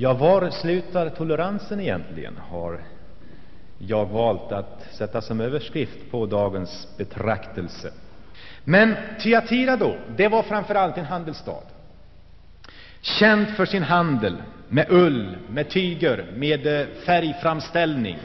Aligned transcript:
Ja, 0.00 0.12
var 0.12 0.50
slutar 0.50 1.10
toleransen 1.10 1.80
egentligen? 1.80 2.36
Har 2.36 2.80
jag 3.78 4.06
valt 4.06 4.52
att 4.52 4.86
sätta 4.92 5.20
som 5.20 5.40
överskrift 5.40 6.10
på 6.10 6.26
dagens 6.26 6.88
betraktelse. 6.96 7.92
Men 8.64 8.94
Tyatira 9.20 9.76
då, 9.76 9.96
det 10.16 10.28
var 10.28 10.42
framför 10.42 10.74
allt 10.74 10.98
en 10.98 11.04
handelsstad. 11.04 11.62
Känd 13.00 13.48
för 13.48 13.66
sin 13.66 13.82
handel 13.82 14.36
med 14.68 14.86
ull, 14.90 15.36
med 15.48 15.70
tyger, 15.70 16.26
med 16.36 16.66
eh, 16.66 16.86
färgframställning 17.06 18.18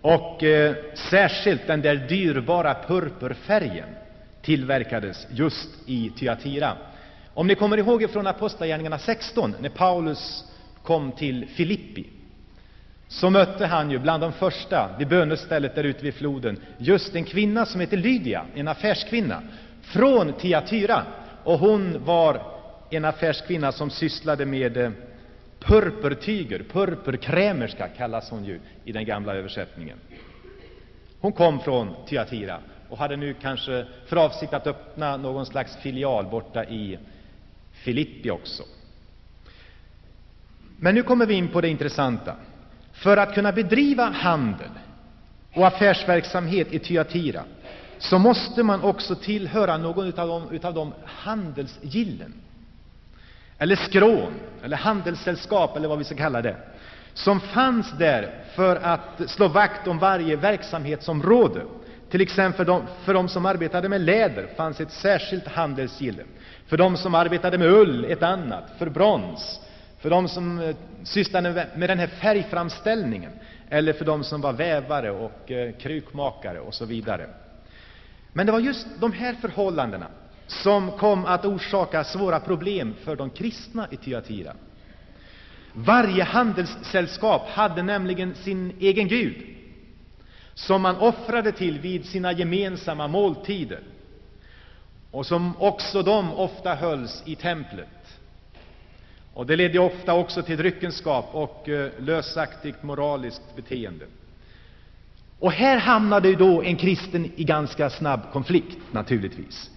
och 0.00 0.42
eh, 0.42 0.74
särskilt 1.10 1.66
den 1.66 1.80
där 1.80 1.96
dyrbara 1.96 2.74
purpurfärgen 2.74 3.88
tillverkades 4.42 5.26
just 5.30 5.68
i 5.86 6.10
Tyatira. 6.10 6.72
Om 7.34 7.46
ni 7.46 7.54
kommer 7.54 7.76
ihåg 7.76 8.10
från 8.10 8.26
Apostlagärningarna 8.26 8.98
16, 8.98 9.54
när 9.60 9.68
Paulus 9.68 10.44
kom 10.82 11.12
till 11.12 11.46
Filippi, 11.46 12.06
så 13.08 13.30
mötte 13.30 13.66
han 13.66 13.90
ju 13.90 13.98
bland 13.98 14.22
de 14.22 14.32
första 14.32 14.90
vid 14.98 15.08
bönestället 15.08 15.74
där 15.74 15.84
ute 15.84 16.04
vid 16.04 16.14
floden 16.14 16.60
just 16.78 17.14
en 17.14 17.24
kvinna 17.24 17.66
som 17.66 17.80
heter 17.80 17.96
Lydia, 17.96 18.46
en 18.54 18.68
affärskvinna 18.68 19.42
från 19.82 20.32
Tiatyra. 20.32 21.02
Och 21.44 21.58
hon 21.58 22.04
var 22.04 22.42
en 22.90 23.04
affärskvinna 23.04 23.72
som 23.72 23.90
sysslade 23.90 24.46
med 24.46 24.76
eh, 24.76 24.90
purpurtyger, 25.60 26.62
purpurkrämerska 26.72 27.88
kallas 27.88 28.30
hon 28.30 28.44
ju 28.44 28.60
i 28.84 28.92
den 28.92 29.04
gamla 29.04 29.34
översättningen. 29.34 29.98
Hon 31.20 31.32
kom 31.32 31.60
från 31.60 31.94
Tiatyra 32.06 32.58
och 32.88 32.98
hade 32.98 33.16
nu 33.16 33.34
kanske 33.34 33.86
för 34.06 34.16
avsikt 34.16 34.52
att 34.52 34.66
öppna 34.66 35.16
någon 35.16 35.46
slags 35.46 35.76
filial 35.76 36.26
borta 36.26 36.64
i 36.64 36.98
Filippi 37.72 38.30
också. 38.30 38.62
Men 40.82 40.94
nu 40.94 41.02
kommer 41.02 41.26
vi 41.26 41.34
in 41.34 41.48
på 41.48 41.60
det 41.60 41.68
intressanta. 41.68 42.34
För 42.92 43.16
att 43.16 43.34
kunna 43.34 43.52
bedriva 43.52 44.04
handel 44.04 44.70
och 45.54 45.66
affärsverksamhet 45.66 46.72
i 46.72 46.78
Thyatira 46.78 47.42
så 47.98 48.18
måste 48.18 48.62
man 48.62 48.82
också 48.82 49.14
tillhöra 49.14 49.76
någon 49.76 50.18
av 50.18 50.28
de, 50.28 50.50
utav 50.50 50.74
de 50.74 50.92
handelsgillen, 51.04 52.34
eller 53.58 53.76
skrån, 53.76 54.32
eller 54.64 54.76
handelssällskap, 54.76 55.76
eller 55.76 55.88
vad 55.88 55.98
vi 55.98 56.04
ska 56.04 56.14
kalla 56.16 56.42
det, 56.42 56.56
som 57.14 57.40
fanns 57.40 57.92
där 57.98 58.34
för 58.54 58.76
att 58.76 59.20
slå 59.30 59.48
vakt 59.48 59.86
om 59.88 59.98
varje 59.98 60.36
verksamhetsområde. 60.36 61.60
Till 62.10 62.20
exempel 62.20 62.66
de, 62.66 62.82
för 63.04 63.14
de 63.14 63.28
som 63.28 63.46
arbetade 63.46 63.88
med 63.88 64.00
läder 64.00 64.48
fanns 64.56 64.80
ett 64.80 64.92
särskilt 64.92 65.48
handelsgille, 65.48 66.22
för 66.66 66.76
de 66.76 66.96
som 66.96 67.14
arbetade 67.14 67.58
med 67.58 67.68
ull 67.72 68.04
ett 68.04 68.22
annat, 68.22 68.64
för 68.78 68.88
brons, 68.88 69.60
för 70.00 70.10
de 70.10 70.28
som 70.28 70.58
eh, 70.58 70.76
sysslade 71.04 71.66
med 71.74 71.90
den 71.90 71.98
här 71.98 72.06
färgframställningen, 72.06 73.32
eller 73.68 73.92
för 73.92 74.04
de 74.04 74.24
som 74.24 74.40
var 74.40 74.52
vävare 74.52 75.10
och 75.10 75.50
eh, 75.50 75.72
krukmakare 75.72 76.60
och 76.60 76.74
så 76.74 76.84
vidare. 76.84 77.26
Men 78.32 78.46
det 78.46 78.52
var 78.52 78.60
just 78.60 78.86
de 79.00 79.12
här 79.12 79.34
förhållandena 79.34 80.06
som 80.46 80.90
kom 80.90 81.24
att 81.24 81.44
orsaka 81.44 82.04
svåra 82.04 82.40
problem 82.40 82.94
för 83.04 83.16
de 83.16 83.30
kristna 83.30 83.86
i 83.90 83.96
Thyatira. 83.96 84.52
Varje 85.72 86.24
handelssällskap 86.24 87.48
hade 87.48 87.82
nämligen 87.82 88.34
sin 88.34 88.72
egen 88.80 89.08
gud, 89.08 89.36
som 90.54 90.82
man 90.82 90.96
offrade 90.96 91.52
till 91.52 91.80
vid 91.80 92.06
sina 92.06 92.32
gemensamma 92.32 93.08
måltider 93.08 93.80
och 95.10 95.26
som 95.26 95.56
också 95.58 96.02
de 96.02 96.32
ofta 96.32 96.74
hölls 96.74 97.22
i 97.26 97.34
templet. 97.34 97.88
Och 99.40 99.46
det 99.46 99.56
ledde 99.56 99.78
ofta 99.78 100.14
också 100.14 100.42
till 100.42 100.56
dryckenskap 100.56 101.28
och 101.32 101.68
eh, 101.68 101.90
lösaktigt 101.98 102.82
moraliskt 102.82 103.56
beteende. 103.56 104.04
Och 105.38 105.52
här 105.52 105.76
hamnade 105.76 106.34
då 106.34 106.62
en 106.62 106.76
kristen 106.76 107.32
i 107.36 107.44
ganska 107.44 107.90
snabb 107.90 108.20
konflikt, 108.32 108.78
naturligtvis. 108.90 109.70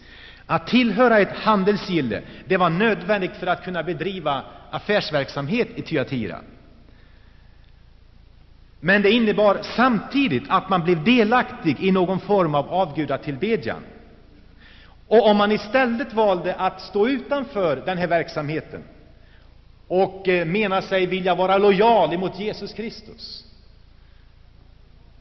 Att 0.45 0.67
tillhöra 0.67 1.19
ett 1.19 1.35
handelsgille, 1.35 2.21
det 2.47 2.57
var 2.57 2.69
nödvändigt 2.69 3.35
för 3.35 3.47
att 3.47 3.63
kunna 3.63 3.83
bedriva 3.83 4.43
affärsverksamhet 4.69 5.67
i 5.75 5.81
Thyatira. 5.81 6.39
Men 8.79 9.01
det 9.01 9.11
innebar 9.11 9.59
samtidigt 9.75 10.43
att 10.47 10.69
man 10.69 10.83
blev 10.83 11.03
delaktig 11.03 11.79
i 11.79 11.91
någon 11.91 12.19
form 12.19 12.55
av 12.55 12.69
avgudatillbedjan. 12.69 13.83
Och 15.07 15.27
om 15.29 15.37
man 15.37 15.51
istället 15.51 16.13
valde 16.13 16.55
att 16.55 16.81
stå 16.81 17.07
utanför 17.07 17.83
den 17.85 17.97
här 17.97 18.07
verksamheten 18.07 18.83
och 19.93 20.27
eh, 20.27 20.45
menar 20.45 20.81
sig 20.81 21.05
vilja 21.05 21.35
vara 21.35 21.57
lojal 21.57 22.13
emot 22.13 22.39
Jesus 22.39 22.73
Kristus, 22.73 23.45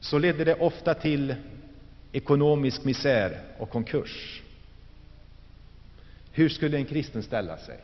så 0.00 0.18
ledde 0.18 0.44
det 0.44 0.54
ofta 0.54 0.94
till 0.94 1.34
ekonomisk 2.12 2.84
misär 2.84 3.40
och 3.58 3.70
konkurs. 3.70 4.42
Hur 6.32 6.48
skulle 6.48 6.76
en 6.76 6.84
kristen 6.84 7.22
ställa 7.22 7.56
sig? 7.56 7.78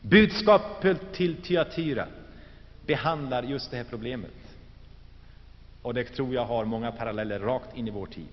Budskapet 0.00 1.12
till 1.12 1.36
Tyatira 1.36 2.06
behandlar 2.86 3.42
just 3.42 3.70
det 3.70 3.76
här 3.76 3.84
problemet. 3.84 4.56
Och 5.82 5.94
det 5.94 6.04
tror 6.04 6.34
jag 6.34 6.44
har 6.44 6.64
många 6.64 6.92
paralleller 6.92 7.38
rakt 7.38 7.76
in 7.76 7.88
i 7.88 7.90
vår 7.90 8.06
tid. 8.06 8.32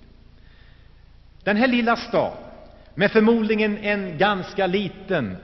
Den 1.43 1.57
här 1.57 1.67
lilla 1.67 1.95
staden, 1.95 2.37
med 2.95 3.11
förmodligen 3.11 3.77
en 3.77 4.17
ganska 4.17 4.67
liten 4.67 5.37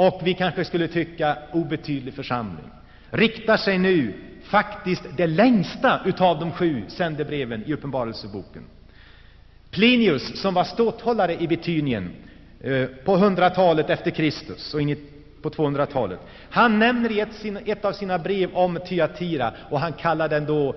och 0.00 0.20
vi 0.24 0.34
kanske 0.34 0.64
skulle 0.64 0.88
tycka 0.88 1.38
obetydlig 1.52 2.14
församling, 2.14 2.70
riktar 3.10 3.56
sig 3.56 3.78
nu 3.78 4.14
faktiskt 4.42 5.02
det 5.16 5.26
längsta 5.26 6.00
utav 6.06 6.40
de 6.40 6.52
sju 6.52 6.84
sändebreven 6.88 7.64
i 7.66 7.72
Uppenbarelseboken. 7.72 8.62
Plinius, 9.70 10.40
som 10.40 10.54
var 10.54 10.64
ståthållare 10.64 11.42
i 11.42 11.48
Betynien 11.48 12.10
eh, 12.60 12.86
på 13.04 13.16
100-talet 13.16 13.90
efter 13.90 14.10
Kristus 14.10 14.74
och 14.74 14.80
in 14.80 14.96
på 15.42 15.50
200-talet, 15.50 16.20
han 16.50 16.78
nämner 16.78 17.12
i 17.12 17.20
ett, 17.20 17.44
ett, 17.64 17.84
av 17.84 17.92
sina 17.92 18.18
brev 18.18 18.50
om 18.52 18.78
Thyatira 18.88 19.52
och 19.70 19.80
han 19.80 19.92
kallar 19.92 20.28
den 20.28 20.46
då 20.46 20.76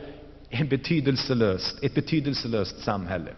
en 0.49 0.67
betydelselöst, 0.67 1.83
ett 1.83 1.95
betydelselöst 1.95 2.79
samhälle. 2.79 3.31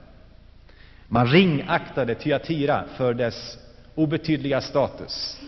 Man 1.07 1.28
ringaktade 1.28 2.16
Thyatira 2.16 2.84
för 2.97 3.13
dess 3.13 3.57
obetydliga 3.95 4.62
status. 4.62 5.40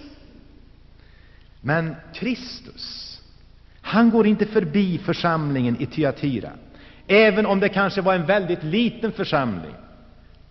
Men 1.62 1.95
Kristus, 2.13 3.18
han 3.81 4.09
går 4.09 4.28
inte 4.28 4.45
förbi 4.45 4.97
församlingen 4.97 5.81
i 5.81 5.85
Thyatira, 5.85 6.51
även 7.07 7.45
om 7.45 7.59
det 7.59 7.69
kanske 7.69 8.01
var 8.01 8.13
en 8.16 8.25
väldigt 8.25 8.63
liten 8.63 9.12
församling 9.12 9.75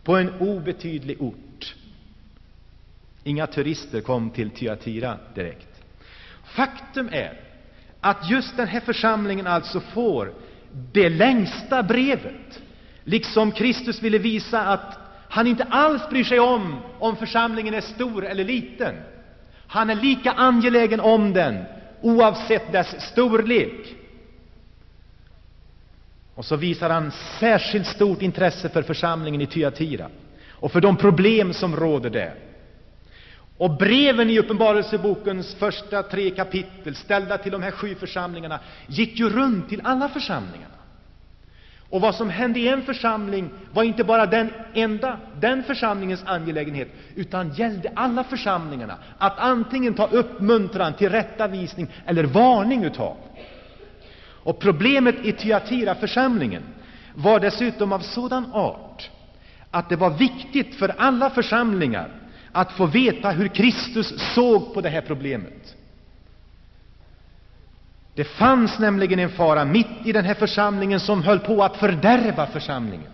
på 0.05 0.17
en 0.17 0.31
obetydlig 0.41 1.23
ort. 1.23 1.75
Inga 3.25 3.47
turister 3.47 4.01
kom 4.01 4.31
till 4.31 4.51
Thyatira 4.51 5.19
direkt. 5.35 5.83
Faktum 6.45 7.09
är 7.13 7.41
att 8.01 8.31
just 8.31 8.57
den 8.57 8.69
här 8.69 8.81
församlingen 8.81 9.47
alltså 9.47 9.81
får 9.81 10.33
det 10.93 11.09
längsta 11.09 11.83
brevet, 11.83 12.63
liksom 13.05 13.53
Kristus 13.53 14.03
ville 14.03 14.19
visa 14.19 14.61
att 14.61 14.99
han 15.29 15.47
inte 15.47 15.65
alls 15.65 16.09
bryr 16.11 16.25
sig 16.25 16.41
om 16.41 16.77
om 16.99 17.17
församlingen 17.17 17.75
är 17.75 17.81
stor 17.81 18.27
eller 18.27 18.45
liten. 18.45 18.95
Han 19.67 19.91
är 19.91 19.95
lika 19.95 20.33
angelägen 20.33 21.01
om 21.01 21.33
den, 21.33 21.65
oavsett 22.01 22.73
dess 22.73 23.01
storlek. 23.01 23.95
Och 26.35 26.45
så 26.45 26.57
visar 26.57 26.91
han 26.91 27.11
särskilt 27.41 27.87
stort 27.87 28.23
intresse 28.23 28.69
för 28.69 28.83
församlingen 28.83 29.41
i 29.41 29.47
Thyatira 29.47 30.09
och 30.51 30.73
för 30.73 30.81
de 30.81 30.97
problem 30.97 31.53
som 31.53 31.77
råder 31.77 32.11
där. 32.11 32.35
Och 33.59 33.77
breven 33.77 34.31
i 34.31 34.39
Uppenbarelsebokens 34.39 35.55
första 35.55 36.03
tre 36.03 36.31
kapitel, 36.31 36.95
ställda 36.95 37.39
till 37.39 37.53
de 37.53 37.63
här 37.63 37.71
sju 37.71 37.95
församlingarna, 37.95 38.61
gick 38.87 39.19
ju 39.19 39.31
runt 39.31 39.69
till 39.69 39.81
alla 39.85 40.09
församlingarna. 40.09 40.76
Och 41.91 42.01
vad 42.01 42.15
som 42.15 42.31
hände 42.31 42.61
i 42.61 42.69
en 42.69 42.83
församling 42.83 43.51
var 43.73 43.83
inte 43.83 44.05
bara 44.05 44.27
den 44.27 44.51
enda, 44.75 45.19
den 45.41 45.63
församlingens 45.63 46.23
angelägenhet, 46.27 46.89
utan 47.15 47.53
gällde 47.55 47.93
alla 47.95 48.25
församlingarna 48.25 48.97
att 49.19 49.39
antingen 49.39 49.95
ta 49.95 50.07
uppmuntran, 50.07 50.95
tillrättavisning 50.95 51.89
eller 52.07 52.25
varning 52.25 52.85
utav. 52.85 53.17
Och 54.45 54.59
problemet 54.59 55.15
i 55.25 55.33
Thyatira-församlingen 55.33 56.63
var 57.15 57.41
dessutom 57.41 57.93
av 57.93 57.99
sådan 57.99 58.53
art 58.53 59.11
att 59.71 59.89
det 59.89 59.97
var 59.97 60.11
viktigt 60.11 60.75
för 60.75 60.95
alla 60.99 61.31
församlingar 61.31 62.09
att 62.53 62.73
få 62.73 62.87
veta 62.87 63.31
hur 63.31 63.49
Kristus 63.49 64.35
såg 64.35 64.75
på 64.75 64.81
det 64.81 64.89
här 64.89 65.01
problemet. 65.01 65.76
Det 68.17 68.25
fanns 68.25 68.79
nämligen 68.79 69.19
en 69.19 69.31
fara 69.31 69.65
mitt 69.65 69.87
i 70.05 70.13
den 70.13 70.25
här 70.25 70.35
församlingen 70.35 71.01
som 71.01 71.23
höll 71.23 71.39
på 71.39 71.63
att 71.65 71.77
fördärva 71.77 72.47
församlingen. 72.47 73.11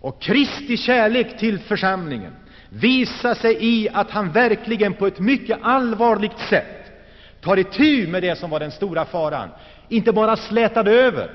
Och 0.00 0.20
Kristi 0.22 0.76
kärlek 0.76 1.38
till 1.38 1.58
församlingen 1.58 2.32
visade 2.68 3.34
sig 3.34 3.56
i 3.60 3.88
att 3.88 4.10
han 4.10 4.32
verkligen 4.32 4.94
på 4.94 5.06
ett 5.06 5.18
mycket 5.18 5.58
allvarligt 5.62 6.38
sätt 6.38 6.92
tar 7.40 7.56
itu 7.56 8.06
med 8.06 8.22
det 8.22 8.38
som 8.38 8.50
var 8.50 8.60
den 8.60 8.70
stora 8.70 9.04
faran, 9.04 9.48
inte 9.88 10.12
bara 10.12 10.36
slätade 10.36 10.90
över. 10.90 11.30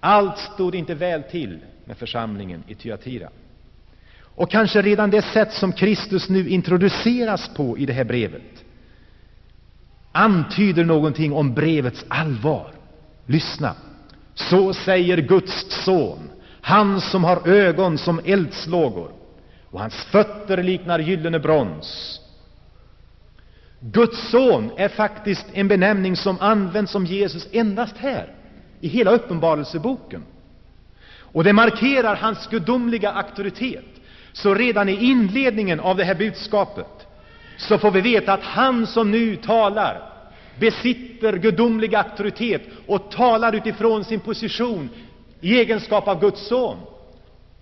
Allt 0.00 0.38
stod 0.38 0.74
inte 0.74 0.94
väl 0.94 1.22
till 1.22 1.58
med 1.84 1.96
församlingen 1.96 2.64
i 2.66 2.74
Thyatira. 2.74 3.28
Och 4.34 4.50
kanske 4.50 4.82
redan 4.82 5.10
det 5.10 5.22
sätt 5.22 5.52
som 5.52 5.72
Kristus 5.72 6.28
nu 6.28 6.48
introduceras 6.48 7.48
på 7.48 7.78
i 7.78 7.86
det 7.86 7.92
här 7.92 8.04
brevet 8.04 8.64
antyder 10.12 10.84
någonting 10.84 11.32
om 11.32 11.54
brevets 11.54 12.04
allvar. 12.08 12.70
Lyssna! 13.26 13.74
Så 14.34 14.74
säger 14.74 15.16
Guds 15.16 15.84
son, 15.84 16.30
han 16.60 17.00
som 17.00 17.24
har 17.24 17.48
ögon 17.48 17.98
som 17.98 18.20
eldslågor 18.24 19.10
och 19.70 19.80
hans 19.80 19.94
fötter 19.94 20.62
liknar 20.62 20.98
gyllene 20.98 21.38
brons. 21.38 22.20
Guds 23.80 24.30
son 24.30 24.70
är 24.76 24.88
faktiskt 24.88 25.46
en 25.52 25.68
benämning 25.68 26.16
som 26.16 26.36
används 26.40 26.94
om 26.94 27.06
Jesus 27.06 27.48
endast 27.52 27.96
här, 27.96 28.34
i 28.80 28.88
hela 28.88 29.10
Uppenbarelseboken. 29.10 30.22
Och 31.18 31.44
det 31.44 31.52
markerar 31.52 32.16
hans 32.16 32.46
gudomliga 32.46 33.10
auktoritet. 33.10 33.84
Så 34.32 34.54
redan 34.54 34.88
i 34.88 35.04
inledningen 35.04 35.80
av 35.80 35.96
det 35.96 36.04
här 36.04 36.14
budskapet 36.14 37.01
så 37.68 37.78
får 37.78 37.90
vi 37.90 38.00
veta 38.00 38.32
att 38.32 38.42
han 38.42 38.86
som 38.86 39.10
nu 39.10 39.36
talar 39.36 40.02
besitter 40.58 41.32
gudomlig 41.36 41.94
auktoritet 41.94 42.62
och 42.86 43.10
talar 43.10 43.52
utifrån 43.54 44.04
sin 44.04 44.20
position 44.20 44.88
i 45.40 45.58
egenskap 45.58 46.08
av 46.08 46.20
Guds 46.20 46.46
son, 46.46 46.76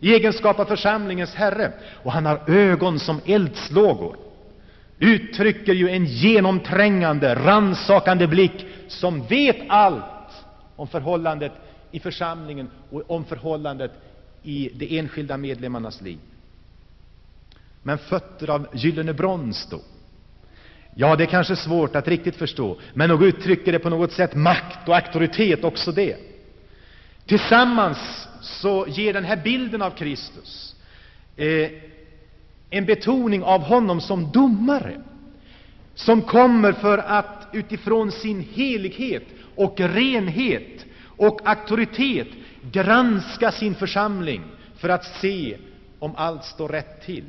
i 0.00 0.14
egenskap 0.14 0.58
av 0.60 0.64
församlingens 0.64 1.34
Herre. 1.34 1.72
Och 2.02 2.12
han 2.12 2.26
har 2.26 2.40
ögon 2.46 2.98
som 2.98 3.20
eldslågor, 3.26 4.16
uttrycker 4.98 5.72
ju 5.72 5.88
en 5.90 6.04
genomträngande, 6.04 7.34
rannsakande 7.34 8.26
blick 8.26 8.66
som 8.88 9.26
vet 9.26 9.56
allt 9.68 10.04
om 10.76 10.88
förhållandet 10.88 11.52
i 11.90 12.00
församlingen 12.00 12.70
och 12.90 13.10
om 13.10 13.24
förhållandet 13.24 13.92
i 14.42 14.70
de 14.74 14.98
enskilda 14.98 15.36
medlemmarnas 15.36 16.00
liv. 16.00 16.18
Men 17.82 17.98
fötter 17.98 18.50
av 18.50 18.66
gyllene 18.72 19.12
brons 19.12 19.66
då? 19.70 19.80
Ja, 20.94 21.16
det 21.16 21.24
är 21.24 21.26
kanske 21.26 21.56
svårt 21.56 21.96
att 21.96 22.08
riktigt 22.08 22.36
förstå, 22.36 22.76
men 22.94 23.08
nog 23.08 23.22
uttrycker 23.22 23.72
det 23.72 23.78
på 23.78 23.90
något 23.90 24.12
sätt 24.12 24.34
makt 24.34 24.88
och 24.88 24.96
auktoritet 24.96 25.64
också 25.64 25.92
det. 25.92 26.16
Tillsammans 27.26 28.28
så 28.40 28.86
ger 28.88 29.12
den 29.12 29.24
här 29.24 29.36
bilden 29.36 29.82
av 29.82 29.90
Kristus 29.90 30.76
eh, 31.36 31.70
en 32.70 32.84
betoning 32.84 33.42
av 33.42 33.62
honom 33.62 34.00
som 34.00 34.32
domare, 34.32 35.00
som 35.94 36.22
kommer 36.22 36.72
för 36.72 36.98
att 36.98 37.48
utifrån 37.52 38.12
sin 38.12 38.40
helighet 38.40 39.24
och 39.56 39.80
renhet 39.80 40.86
och 41.16 41.40
auktoritet 41.44 42.28
granska 42.72 43.52
sin 43.52 43.74
församling 43.74 44.42
för 44.76 44.88
att 44.88 45.04
se 45.04 45.56
om 45.98 46.12
allt 46.16 46.44
står 46.44 46.68
rätt 46.68 47.02
till. 47.02 47.24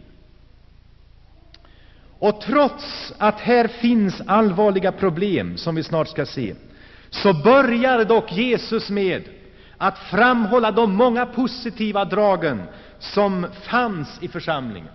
Och 2.22 2.42
trots 2.42 3.14
att 3.18 3.40
här 3.40 3.68
finns 3.68 4.22
allvarliga 4.26 4.92
problem, 4.92 5.58
som 5.58 5.76
vi 5.76 5.84
snart 5.84 6.08
ska 6.08 6.26
se, 6.26 6.56
så 7.10 7.34
börjar 7.34 8.06
dock 8.06 8.32
Jesus 8.32 8.90
med 8.90 9.24
att 9.78 9.98
framhålla 9.98 10.72
de 10.72 10.96
många 10.96 11.26
positiva 11.26 12.06
dragen 12.06 12.62
som 13.00 13.46
fanns 13.64 14.20
i 14.22 14.28
församlingen. 14.28 14.90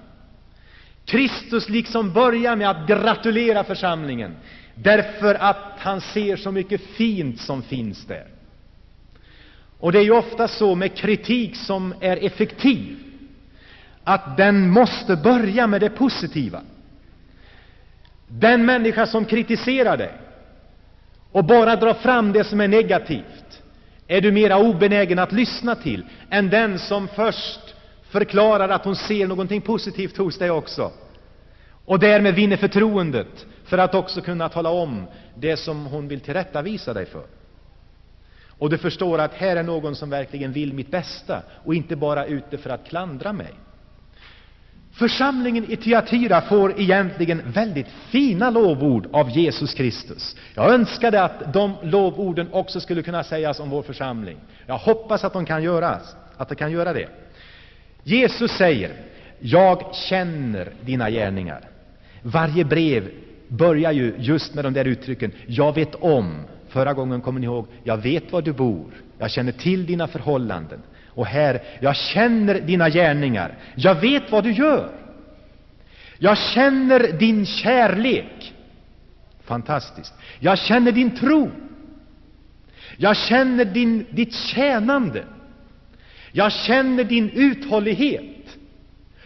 Kristus 1.05 1.69
liksom 1.69 2.13
börjar 2.13 2.57
med 2.57 2.71
att 2.71 2.89
gratulera 2.89 3.65
församlingen, 3.65 4.37
därför 4.75 5.35
att 5.35 5.73
han 5.79 6.01
ser 6.01 6.37
så 6.37 6.53
mycket 6.53 6.81
fint 6.81 7.41
som 7.41 7.63
finns 7.63 8.07
där. 8.07 8.27
Och 9.79 9.93
det 9.93 9.99
är 9.99 10.05
ju 10.05 10.15
ofta 10.15 10.49
så 10.49 10.75
med 10.75 10.97
kritik 10.97 11.57
som 11.57 11.95
är 12.01 12.17
effektiv, 12.17 12.97
att 14.05 14.37
den 14.37 14.71
måste 14.71 15.17
börja 15.17 15.67
med 15.67 15.81
det 15.81 15.91
positiva. 15.91 16.61
Den 18.29 18.67
människa 18.67 19.07
som 19.07 19.25
kritiserar 19.25 19.97
dig 19.97 20.13
och 21.33 21.45
bara 21.45 21.77
drar 21.77 21.95
fram 21.95 22.33
det 22.33 22.45
som 22.45 22.61
är 22.61 22.69
negativt 22.69 23.63
är 24.07 24.21
du 24.21 24.33
mera 24.33 24.59
obenägen 24.59 25.19
att 25.19 25.33
lyssna 25.33 25.75
till 25.75 26.05
än 26.31 26.51
den 26.51 26.79
som 26.79 27.09
först 27.09 27.75
förklarar 28.11 28.69
att 28.69 28.85
hon 28.85 28.97
ser 28.97 29.27
någonting 29.27 29.61
positivt 29.61 30.17
hos 30.17 30.39
dig 30.39 30.51
också 30.51 30.91
och 31.85 31.99
därmed 31.99 32.35
vinner 32.35 32.57
förtroendet 32.57 33.47
för 33.65 33.79
att 33.79 33.95
också 33.95 34.21
kunna 34.21 34.49
tala 34.49 34.71
om 34.71 35.07
det 35.35 35.57
som 35.57 35.87
hon 35.87 36.09
vill 36.09 36.21
tillrättavisa 36.21 36.95
dig 36.95 37.07
för. 37.07 37.25
Och 38.59 38.71
du 38.71 38.79
förstår 38.79 39.19
att 39.19 39.35
här 39.35 39.57
är 39.57 39.63
någon 39.63 39.97
som 39.97 40.11
verkligen 40.11 40.53
vill 40.53 40.73
mitt 40.73 40.91
bästa 40.91 41.43
och 41.65 41.75
inte 41.75 41.97
bara 41.97 42.27
ute 42.27 42.59
för 42.59 42.71
att 42.71 42.89
klandra 42.89 43.33
mig. 43.33 43.55
Församlingen 44.97 45.65
i 45.71 45.77
Thyatira 45.77 46.41
får 46.41 46.81
egentligen 46.81 47.43
väldigt 47.47 47.87
fina 47.89 48.51
lovord 48.51 49.09
av 49.13 49.31
Jesus 49.31 49.75
Kristus. 49.75 50.37
Jag 50.55 50.73
önskade 50.75 51.23
att 51.23 51.53
de 51.53 51.73
lovorden 51.83 52.49
också 52.53 52.81
skulle 52.81 53.03
kunna 53.03 53.25
sägas 53.25 53.61
om 53.61 53.71
vår 53.71 53.83
församling. 53.83 54.37
Jag 54.67 54.79
hoppas 54.79 55.25
att 55.25 55.33
de 55.33 55.47
kan 55.47 55.63
göras, 55.63 56.17
att 56.37 56.49
de 56.49 56.55
kan 56.55 56.73
göra 56.73 56.93
det. 56.93 57.09
Jesus 58.03 58.51
säger, 58.51 58.93
jag 59.41 59.95
känner 59.95 60.73
dina 60.81 61.11
gärningar. 61.11 61.61
Varje 62.23 62.65
brev 62.65 63.11
börjar 63.49 63.93
ju 63.93 64.15
just 64.19 64.55
med 64.55 64.65
de 64.65 64.73
där 64.73 64.85
uttrycken, 64.85 65.33
jag 65.47 65.75
vet 65.75 65.95
om. 65.95 66.35
Förra 66.69 66.93
gången 66.93 67.21
kommer 67.21 67.41
ni 67.41 67.47
ihåg, 67.47 67.67
jag 67.85 67.97
vet 67.97 68.33
var 68.33 68.43
du 68.43 68.53
bor, 68.53 68.91
jag 69.19 69.31
känner 69.31 69.53
till 69.53 69.87
dina 69.87 70.07
förhållanden. 70.07 70.83
Och 71.17 71.27
här, 71.27 71.63
jag 71.81 71.97
känner 71.97 72.55
dina 72.61 72.89
gärningar. 72.91 73.55
Jag 73.75 73.95
vet 73.95 74.33
vad 74.33 74.45
du 74.45 74.53
gör. 74.53 74.91
Jag 76.19 76.39
känner 76.39 77.13
din 77.13 77.47
kärlek. 77.47 78.55
Fantastiskt. 79.45 80.15
Jag 80.41 80.59
känner 80.59 80.93
din 80.93 81.17
tro. 81.17 81.51
Jag 82.97 83.17
känner 83.17 83.65
din, 83.65 84.07
ditt 84.11 84.35
tjänande. 84.35 85.25
Jag 86.33 86.53
känner 86.53 87.05
din 87.05 87.31
uthållighet. 87.31 88.59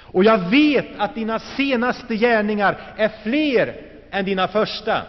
Och 0.00 0.24
jag 0.24 0.38
vet 0.38 0.86
att 0.98 1.14
dina 1.14 1.38
senaste 1.38 2.16
gärningar 2.16 2.94
är 2.96 3.10
fler 3.22 3.76
än 4.10 4.24
dina 4.24 4.48
första. 4.48 5.02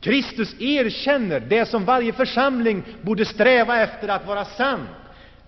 Kristus 0.00 0.60
erkänner 0.60 1.40
det 1.40 1.66
som 1.66 1.84
varje 1.84 2.12
församling 2.12 2.82
borde 3.02 3.24
sträva 3.24 3.80
efter 3.80 4.08
att 4.08 4.26
vara 4.26 4.44
sant 4.44 4.88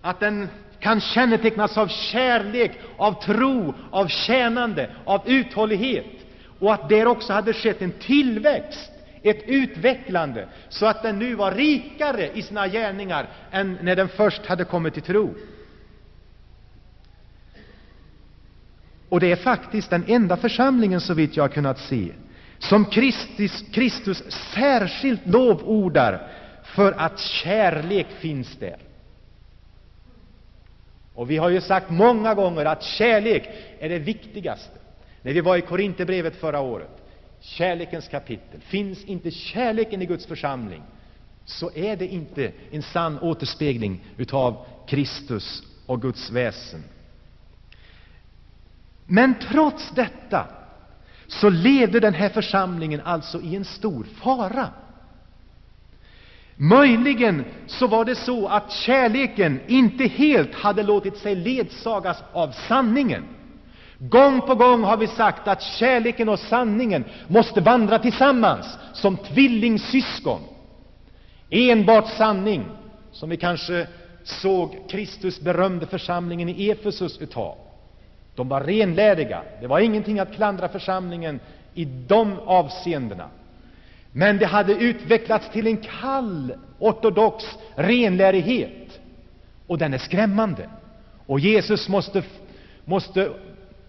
att 0.02 0.20
den 0.20 0.48
kan 0.80 1.00
kännetecknas 1.00 1.78
av 1.78 1.88
kärlek, 1.88 2.72
av 2.96 3.22
tro, 3.22 3.74
av 3.90 4.06
tjänande, 4.08 4.90
av 5.04 5.22
uthållighet 5.26 6.06
och 6.58 6.74
att 6.74 6.88
där 6.88 7.06
också 7.06 7.32
hade 7.32 7.52
skett 7.52 7.82
en 7.82 7.92
tillväxt, 7.92 8.92
ett 9.22 9.42
utvecklande, 9.46 10.48
så 10.68 10.86
att 10.86 11.02
den 11.02 11.18
nu 11.18 11.34
var 11.34 11.52
rikare 11.52 12.30
i 12.34 12.42
sina 12.42 12.68
gärningar 12.68 13.26
än 13.50 13.78
när 13.82 13.96
den 13.96 14.08
först 14.08 14.46
hade 14.46 14.64
kommit 14.64 14.94
till 14.94 15.02
tro. 15.02 15.34
Och 19.08 19.20
det 19.20 19.32
är 19.32 19.36
faktiskt 19.36 19.90
den 19.90 20.04
enda 20.06 20.36
församlingen, 20.36 21.00
så 21.00 21.14
vitt 21.14 21.36
jag 21.36 21.44
har 21.44 21.48
kunnat 21.48 21.78
se, 21.78 22.12
som 22.58 22.84
Kristus, 22.84 23.64
Kristus 23.72 24.22
särskilt 24.54 25.26
lovordar 25.26 26.28
för 26.64 26.92
att 26.92 27.18
kärlek 27.18 28.06
finns 28.20 28.56
där. 28.56 28.76
Och 31.14 31.30
vi 31.30 31.36
har 31.36 31.48
ju 31.48 31.60
sagt 31.60 31.90
många 31.90 32.34
gånger 32.34 32.64
att 32.64 32.82
kärlek 32.82 33.48
är 33.78 33.88
det 33.88 33.98
viktigaste. 33.98 34.78
När 35.22 35.32
vi 35.32 35.40
var 35.40 35.56
i 35.56 35.60
Korinthierbrevet 35.60 36.36
förra 36.36 36.60
året, 36.60 36.90
kärlekens 37.40 38.08
kapitel. 38.08 38.60
Finns 38.60 39.04
inte 39.04 39.30
kärleken 39.30 40.02
i 40.02 40.06
Guds 40.06 40.26
församling, 40.26 40.82
så 41.44 41.70
är 41.74 41.96
det 41.96 42.06
inte 42.06 42.52
en 42.70 42.82
sann 42.82 43.18
återspegling 43.18 44.04
utav 44.16 44.66
Kristus 44.86 45.62
och 45.86 46.02
Guds 46.02 46.30
väsen. 46.30 46.84
Men 49.06 49.34
trots 49.50 49.90
detta 49.90 50.46
så 51.26 51.48
levde 51.48 52.00
den 52.00 52.14
här 52.14 52.28
församlingen 52.28 53.00
alltså 53.00 53.40
i 53.40 53.56
en 53.56 53.64
stor 53.64 54.04
fara. 54.04 54.68
Möjligen 56.62 57.44
så 57.66 57.86
var 57.86 58.04
det 58.04 58.14
så 58.14 58.46
att 58.48 58.72
kärleken 58.72 59.60
inte 59.66 60.04
helt 60.04 60.54
hade 60.54 60.82
låtit 60.82 61.16
sig 61.16 61.34
ledsagas 61.34 62.22
av 62.32 62.50
sanningen. 62.68 63.24
Gång 63.98 64.40
på 64.40 64.54
gång 64.54 64.82
har 64.84 64.96
vi 64.96 65.06
sagt 65.06 65.48
att 65.48 65.62
kärleken 65.62 66.28
och 66.28 66.38
sanningen 66.38 67.04
måste 67.28 67.60
vandra 67.60 67.98
tillsammans 67.98 68.78
som 68.92 69.16
tvillingsyskon. 69.16 70.40
Enbart 71.50 72.08
sanning, 72.08 72.64
som 73.12 73.30
vi 73.30 73.36
kanske 73.36 73.86
såg 74.24 74.76
Kristus 74.88 75.40
berömde 75.40 75.86
församlingen 75.86 76.48
i 76.48 76.70
Efesus 76.70 77.18
utav. 77.18 77.54
De 78.34 78.48
var 78.48 78.60
renläriga. 78.60 79.42
Det 79.60 79.66
var 79.66 79.80
ingenting 79.80 80.18
att 80.20 80.34
klandra 80.34 80.68
församlingen 80.68 81.40
i 81.74 81.84
de 81.84 82.38
avseendena. 82.46 83.28
Men 84.12 84.38
det 84.38 84.46
hade 84.46 84.72
utvecklats 84.72 85.50
till 85.50 85.66
en 85.66 85.76
kall, 85.76 86.54
ortodox 86.78 87.44
renlärighet. 87.74 89.00
Och 89.66 89.78
den 89.78 89.94
är 89.94 89.98
skrämmande. 89.98 90.68
Och 91.26 91.40
Jesus 91.40 91.88
måste, 91.88 92.22
måste 92.84 93.32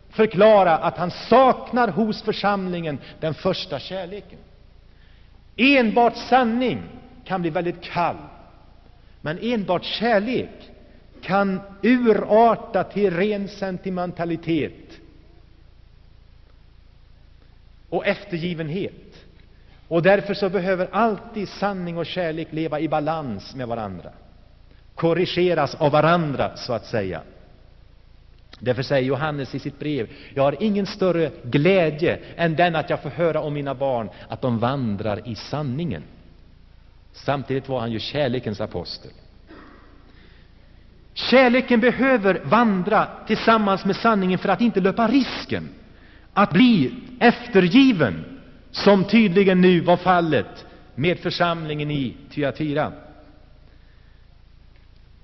förklara 0.09 0.77
att 0.77 0.97
han 0.97 1.11
saknar 1.11 1.87
hos 1.87 2.21
församlingen 2.21 2.97
den 3.19 3.33
första 3.33 3.79
kärleken. 3.79 4.39
Enbart 5.55 6.17
sanning 6.17 6.81
kan 7.25 7.41
bli 7.41 7.49
väldigt 7.49 7.81
kall, 7.81 8.17
men 9.21 9.39
enbart 9.41 9.83
kärlek 9.83 10.71
kan 11.21 11.61
urarta 11.81 12.83
till 12.83 13.13
ren 13.13 13.47
sentimentalitet 13.47 14.99
och 17.89 18.07
eftergivenhet. 18.07 19.02
Och 19.93 20.01
därför 20.01 20.33
så 20.33 20.49
behöver 20.49 20.87
alltid 20.91 21.49
sanning 21.49 21.97
och 21.97 22.05
kärlek 22.05 22.47
leva 22.51 22.79
i 22.79 22.87
balans 22.87 23.55
med 23.55 23.67
varandra, 23.67 24.09
korrigeras 24.95 25.75
av 25.75 25.91
varandra, 25.91 26.55
så 26.55 26.73
att 26.73 26.85
säga. 26.85 27.21
Därför 28.59 28.83
säger 28.83 29.07
Johannes 29.07 29.55
i 29.55 29.59
sitt 29.59 29.79
brev, 29.79 30.09
jag 30.33 30.43
har 30.43 30.55
ingen 30.59 30.85
större 30.85 31.31
glädje 31.43 32.19
än 32.35 32.55
den 32.55 32.75
att 32.75 32.89
jag 32.89 33.01
får 33.01 33.09
höra 33.09 33.41
om 33.41 33.53
mina 33.53 33.75
barn, 33.75 34.09
att 34.29 34.41
de 34.41 34.59
vandrar 34.59 35.27
i 35.27 35.35
sanningen. 35.35 36.03
Samtidigt 37.11 37.69
var 37.69 37.79
han 37.79 37.91
ju 37.91 37.99
kärlekens 37.99 38.61
apostel. 38.61 39.11
Kärleken 41.13 41.79
behöver 41.79 42.41
vandra 42.43 43.07
tillsammans 43.27 43.85
med 43.85 43.95
sanningen 43.95 44.39
för 44.39 44.49
att 44.49 44.61
inte 44.61 44.79
löpa 44.79 45.07
risken 45.07 45.69
att 46.33 46.53
bli 46.53 46.93
eftergiven, 47.19 48.32
som 48.73 49.03
tydligen 49.03 49.61
nu 49.61 49.79
var 49.79 49.97
fallet 49.97 50.65
med 50.95 51.19
församlingen 51.19 51.91
i 51.91 52.15
Thyatira. 52.29 52.91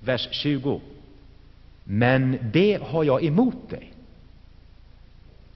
Vers 0.00 0.28
20. 0.30 0.80
Men 1.84 2.38
det 2.52 2.78
har 2.82 3.04
jag 3.04 3.24
emot 3.24 3.70
dig. 3.70 3.92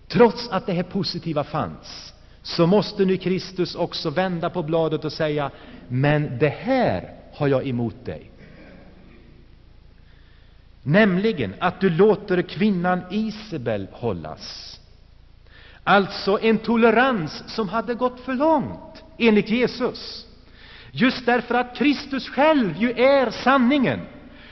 Trots 0.09 0.49
att 0.49 0.67
det 0.67 0.73
här 0.73 0.83
positiva 0.83 1.45
fanns, 1.45 2.15
så 2.43 2.67
måste 2.67 3.05
nu 3.05 3.17
Kristus 3.17 3.75
också 3.75 4.11
vända 4.11 4.51
på 4.51 4.63
bladet 4.63 5.05
och 5.05 5.13
säga, 5.13 5.51
men 5.89 6.39
det 6.39 6.49
här 6.49 7.15
har 7.33 7.49
jag 7.49 7.69
emot 7.69 8.05
dig. 8.05 8.31
Nämligen 10.83 11.55
att 11.59 11.81
du 11.81 11.91
låter 11.91 12.43
kvinnan 12.43 13.01
Isabel 13.11 13.87
hållas. 13.93 14.81
Alltså 15.85 16.39
en 16.43 16.59
tolerans 16.59 17.45
som 17.47 17.69
hade 17.69 17.95
gått 17.95 18.21
för 18.21 18.35
långt, 18.35 19.05
enligt 19.19 19.49
Jesus. 19.49 20.27
Just 20.93 21.27
därför 21.27 21.55
att 21.55 21.77
Kristus 21.77 22.29
själv 22.29 22.77
ju 22.77 22.91
är 22.91 23.31
sanningen 23.31 24.01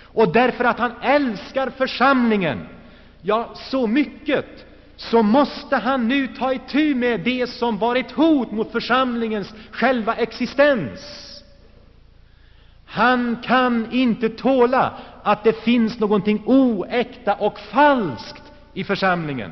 och 0.02 0.32
därför 0.32 0.64
att 0.64 0.78
han 0.78 0.92
älskar 1.02 1.70
församlingen, 1.70 2.66
ja, 3.22 3.50
så 3.54 3.86
mycket, 3.86 4.66
så 4.96 5.22
måste 5.22 5.76
han 5.76 6.08
nu 6.08 6.26
ta 6.26 6.52
itu 6.52 6.94
med 6.94 7.20
det 7.20 7.46
som 7.46 7.78
var 7.78 7.96
ett 7.96 8.10
hot 8.10 8.50
mot 8.52 8.72
församlingens 8.72 9.54
själva 9.70 10.14
existens. 10.14 11.00
Han 12.86 13.36
kan 13.44 13.92
inte 13.92 14.28
tåla 14.28 14.92
att 15.22 15.44
det 15.44 15.62
finns 15.64 15.98
någonting 15.98 16.42
oäkta 16.46 17.34
och 17.34 17.58
falskt 17.58 18.42
i 18.74 18.84
församlingen. 18.84 19.50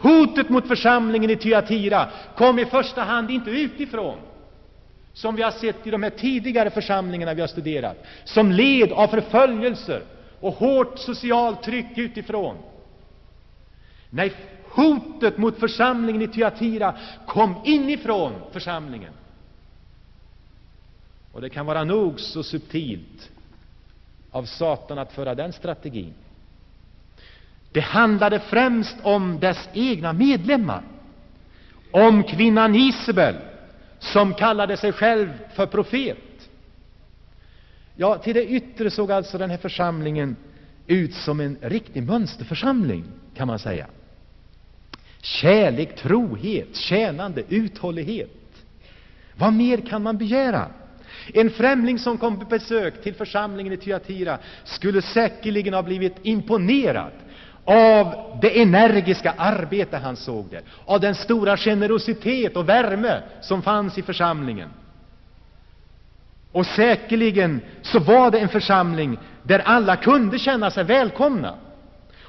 Hotet 0.00 0.48
mot 0.48 0.68
församlingen 0.68 1.30
i 1.30 1.36
Thyatira 1.36 2.08
kom 2.36 2.58
i 2.58 2.64
första 2.66 3.02
hand 3.02 3.30
inte 3.30 3.50
utifrån, 3.50 4.18
som 5.12 5.36
vi 5.36 5.42
har 5.42 5.50
sett 5.50 5.86
i 5.86 5.90
de 5.90 6.02
här 6.02 6.10
tidigare 6.10 6.70
församlingarna 6.70 7.34
vi 7.34 7.40
har 7.40 7.48
studerat, 7.48 8.04
som 8.24 8.52
led 8.52 8.92
av 8.92 9.08
förföljelser 9.08 10.02
och 10.40 10.52
hårt 10.52 10.98
socialt 10.98 11.62
tryck 11.62 11.98
utifrån. 11.98 12.56
Nej, 14.10 14.32
hotet 14.70 15.38
mot 15.38 15.58
församlingen 15.58 16.22
i 16.22 16.28
Thyatira 16.28 16.94
kom 17.26 17.54
inifrån 17.64 18.32
församlingen. 18.52 19.12
Och 21.32 21.40
det 21.40 21.50
kan 21.50 21.66
vara 21.66 21.84
nog 21.84 22.20
så 22.20 22.42
subtilt 22.42 23.30
av 24.30 24.44
Satan 24.44 24.98
att 24.98 25.12
föra 25.12 25.34
den 25.34 25.52
strategin. 25.52 26.14
Det 27.72 27.80
handlade 27.80 28.40
främst 28.40 28.96
om 29.02 29.40
dess 29.40 29.68
egna 29.72 30.12
medlemmar, 30.12 30.82
om 31.90 32.22
kvinnan 32.22 32.74
Isabel, 32.74 33.36
som 33.98 34.34
kallade 34.34 34.76
sig 34.76 34.92
själv 34.92 35.28
för 35.54 35.66
profet. 35.66 36.18
Ja, 37.96 38.18
till 38.18 38.34
det 38.34 38.46
yttre 38.46 38.90
såg 38.90 39.12
alltså 39.12 39.38
den 39.38 39.50
här 39.50 39.56
församlingen 39.56 40.36
ut 40.86 41.14
som 41.14 41.40
en 41.40 41.56
riktig 41.62 42.02
mönsterförsamling, 42.02 43.04
kan 43.36 43.46
man 43.46 43.58
säga. 43.58 43.86
Kärlek, 45.22 45.96
trohet, 45.96 46.76
tjänande, 46.76 47.42
uthållighet. 47.48 48.30
Vad 49.34 49.52
mer 49.52 49.78
kan 49.78 50.02
man 50.02 50.18
begära? 50.18 50.66
En 51.34 51.50
främling 51.50 51.98
som 51.98 52.18
kom 52.18 52.38
på 52.38 52.44
besök 52.44 53.02
till 53.02 53.14
församlingen 53.14 53.72
i 53.72 53.76
Thyatira 53.76 54.38
skulle 54.64 55.02
säkerligen 55.02 55.74
ha 55.74 55.82
blivit 55.82 56.16
imponerad 56.22 57.12
av 57.68 58.14
det 58.40 58.62
energiska 58.62 59.34
arbete 59.36 59.96
han 59.96 60.16
såg 60.16 60.46
där, 60.50 60.62
av 60.86 61.00
den 61.00 61.14
stora 61.14 61.56
generositet 61.56 62.56
och 62.56 62.68
värme 62.68 63.22
som 63.40 63.62
fanns 63.62 63.98
i 63.98 64.02
församlingen. 64.02 64.70
Och 66.52 66.66
säkerligen 66.66 67.60
så 67.82 67.98
var 67.98 68.30
det 68.30 68.38
en 68.38 68.48
församling 68.48 69.18
där 69.42 69.58
alla 69.58 69.96
kunde 69.96 70.38
känna 70.38 70.70
sig 70.70 70.84
välkomna. 70.84 71.54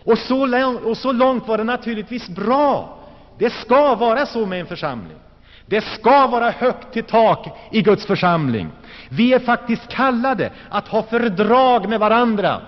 Och 0.06 0.18
så, 0.18 0.46
långt, 0.46 0.82
och 0.82 0.98
så 0.98 1.12
långt 1.12 1.48
var 1.48 1.58
det 1.58 1.64
naturligtvis 1.64 2.30
bra. 2.30 2.98
Det 3.38 3.50
ska 3.50 3.96
vara 3.96 4.26
så 4.26 4.46
med 4.46 4.60
en 4.60 4.66
församling. 4.66 5.18
Det 5.66 5.82
ska 5.82 6.28
vara 6.28 6.52
högt 6.52 6.94
till 6.94 7.04
tak 7.04 7.48
i 7.72 7.82
Guds 7.82 8.06
församling. 8.06 8.70
Vi 9.10 9.34
är 9.34 9.40
faktiskt 9.40 9.88
kallade 9.88 10.52
att 10.70 10.88
ha 10.88 11.04
fördrag 11.04 11.90
med 11.90 12.00
varandra. 12.00 12.62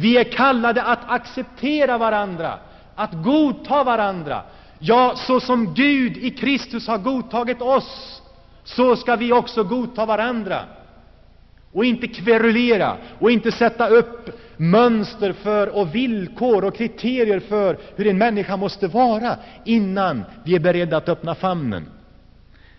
Vi 0.00 0.16
är 0.16 0.24
kallade 0.24 0.82
att 0.82 1.10
acceptera 1.10 1.98
varandra, 1.98 2.58
att 2.94 3.12
godta 3.12 3.84
varandra. 3.84 4.42
Ja, 4.78 5.14
så 5.16 5.40
som 5.40 5.74
Gud 5.74 6.16
i 6.16 6.30
Kristus 6.30 6.88
har 6.88 6.98
godtagit 6.98 7.62
oss, 7.62 8.22
så 8.64 8.96
ska 8.96 9.16
vi 9.16 9.32
också 9.32 9.64
godta 9.64 10.06
varandra. 10.06 10.60
Och 11.72 11.84
inte 11.84 12.06
kverulera 12.06 12.96
och 13.18 13.30
inte 13.30 13.52
sätta 13.52 13.88
upp 13.88 14.30
mönster 14.56 15.32
för 15.32 15.76
och 15.76 15.94
villkor 15.94 16.64
och 16.64 16.76
kriterier 16.76 17.40
för 17.40 17.78
hur 17.96 18.06
en 18.06 18.18
människa 18.18 18.56
måste 18.56 18.86
vara 18.86 19.36
innan 19.64 20.24
vi 20.44 20.54
är 20.54 20.60
beredda 20.60 20.96
att 20.96 21.08
öppna 21.08 21.34
famnen. 21.34 21.86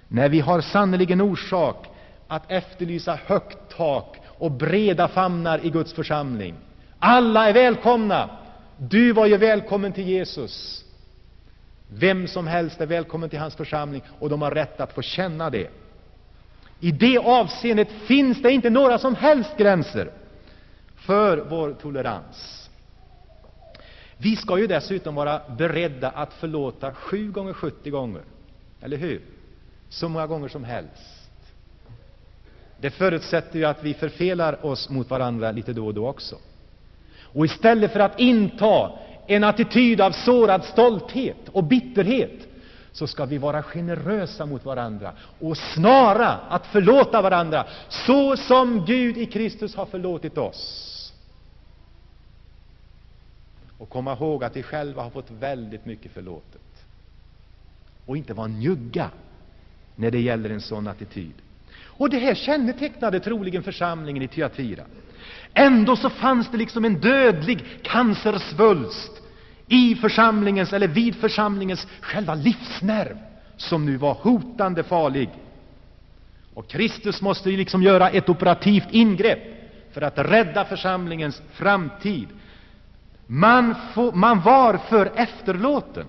Nej, 0.07 0.29
vi 0.29 0.39
har 0.39 0.61
sannerligen 0.61 1.21
orsak 1.21 1.87
att 2.27 2.51
efterlysa 2.51 3.19
högt 3.25 3.77
tak 3.77 4.17
och 4.37 4.51
breda 4.51 5.07
famnar 5.07 5.65
i 5.65 5.69
Guds 5.69 5.93
församling. 5.93 6.55
Alla 6.99 7.49
är 7.49 7.53
välkomna. 7.53 8.29
Du 8.77 9.11
var 9.11 9.25
ju 9.25 9.37
välkommen 9.37 9.93
till 9.93 10.07
Jesus. 10.07 10.85
Vem 11.87 12.27
som 12.27 12.47
helst 12.47 12.81
är 12.81 12.85
välkommen 12.85 13.29
till 13.29 13.39
hans 13.39 13.55
församling 13.55 14.01
och 14.19 14.29
de 14.29 14.41
har 14.41 14.51
rätt 14.51 14.79
att 14.79 14.93
få 14.93 15.01
känna 15.01 15.49
det. 15.49 15.69
I 16.79 16.91
det 16.91 17.17
avseendet 17.17 17.87
finns 17.91 18.41
det 18.41 18.51
inte 18.51 18.69
några 18.69 18.97
som 18.97 19.15
helst 19.15 19.57
gränser 19.57 20.11
för 20.95 21.37
vår 21.37 21.73
tolerans. 21.73 22.69
Vi 24.17 24.35
ska 24.35 24.59
ju 24.59 24.67
dessutom 24.67 25.15
vara 25.15 25.41
beredda 25.57 26.09
att 26.09 26.33
förlåta 26.33 26.93
sju 26.93 27.31
gånger 27.31 27.53
70 27.53 27.89
gånger, 27.89 28.21
eller 28.81 28.97
hur? 28.97 29.21
Så 29.89 30.09
många 30.09 30.27
gånger 30.27 30.47
som 30.47 30.63
helst. 30.63 31.29
Det 32.77 32.89
förutsätter 32.91 33.59
ju 33.59 33.65
att 33.65 33.83
vi 33.83 33.93
förfelar 33.93 34.65
oss 34.65 34.89
mot 34.89 35.09
varandra 35.09 35.51
lite 35.51 35.73
då 35.73 35.85
och 35.85 35.93
då 35.93 36.07
också. 36.07 36.35
Och 37.33 37.45
istället 37.45 37.93
för 37.93 37.99
att 37.99 38.19
inta 38.19 38.91
en 39.27 39.43
attityd 39.43 40.01
av 40.01 40.11
sårad 40.11 40.63
stolthet 40.63 41.49
och 41.51 41.63
bitterhet, 41.63 42.47
så 42.91 43.07
ska 43.07 43.25
vi 43.25 43.37
vara 43.37 43.63
generösa 43.63 44.45
mot 44.45 44.65
varandra 44.65 45.13
och 45.39 45.57
snara 45.57 46.27
att 46.29 46.67
förlåta 46.67 47.21
varandra, 47.21 47.65
så 47.89 48.37
som 48.37 48.85
Gud 48.85 49.17
i 49.17 49.25
Kristus 49.25 49.75
har 49.75 49.85
förlåtit 49.85 50.37
oss. 50.37 50.95
Och 53.77 53.89
komma 53.89 54.13
ihåg 54.13 54.43
att 54.43 54.55
vi 54.55 54.63
själva 54.63 55.03
har 55.03 55.09
fått 55.09 55.31
väldigt 55.31 55.85
mycket 55.85 56.11
förlåtet. 56.11 56.85
Och 58.05 58.17
inte 58.17 58.33
vara 58.33 58.47
njugga 58.47 59.09
när 59.95 60.11
det 60.11 60.19
gäller 60.21 60.49
en 60.49 60.61
sån 60.61 60.87
attityd. 60.87 61.33
Och 61.83 62.09
det 62.09 62.19
här 62.19 62.35
kännetecknade 62.35 63.19
troligen 63.19 63.63
församlingen 63.63 64.23
i 64.23 64.27
Thyatira. 64.27 64.83
Ändå 65.53 65.95
så 65.95 66.09
fanns 66.09 66.51
det 66.51 66.57
liksom 66.57 66.85
en 66.85 66.99
dödlig 66.99 67.65
cancersvulst 67.83 69.11
i 69.67 69.95
församlingens, 69.95 70.73
eller 70.73 70.87
vid 70.87 71.15
församlingens 71.15 71.87
själva 72.01 72.35
livsnerv, 72.35 73.17
som 73.57 73.85
nu 73.85 73.97
var 73.97 74.13
hotande 74.13 74.83
farlig. 74.83 75.29
Och 76.53 76.67
Kristus 76.67 77.21
måste 77.21 77.51
ju 77.51 77.57
liksom 77.57 77.83
göra 77.83 78.09
ett 78.09 78.29
operativt 78.29 78.87
ingrepp 78.91 79.43
för 79.93 80.01
att 80.01 80.17
rädda 80.17 80.65
församlingens 80.65 81.41
framtid. 81.53 82.27
Man, 83.27 83.75
få, 83.93 84.11
man 84.11 84.41
var 84.41 84.77
för 84.77 85.11
efterlåten 85.15 86.05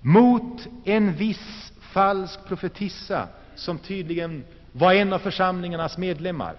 mot 0.00 0.68
en 0.84 1.14
viss 1.14 1.72
falsk 1.80 2.44
profetissa 2.48 3.28
som 3.54 3.78
tydligen 3.78 4.44
var 4.72 4.92
en 4.92 5.12
av 5.12 5.18
församlingarnas 5.18 5.98
medlemmar, 5.98 6.54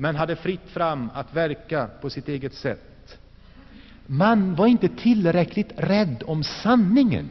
men 0.00 0.16
hade 0.16 0.36
fritt 0.36 0.70
fram 0.70 1.10
att 1.14 1.34
verka 1.34 1.88
på 2.00 2.10
sitt 2.10 2.28
eget 2.28 2.54
sätt. 2.54 3.18
Man 4.06 4.54
var 4.54 4.66
inte 4.66 4.88
tillräckligt 4.88 5.72
rädd 5.76 6.22
om 6.26 6.44
sanningen 6.44 7.28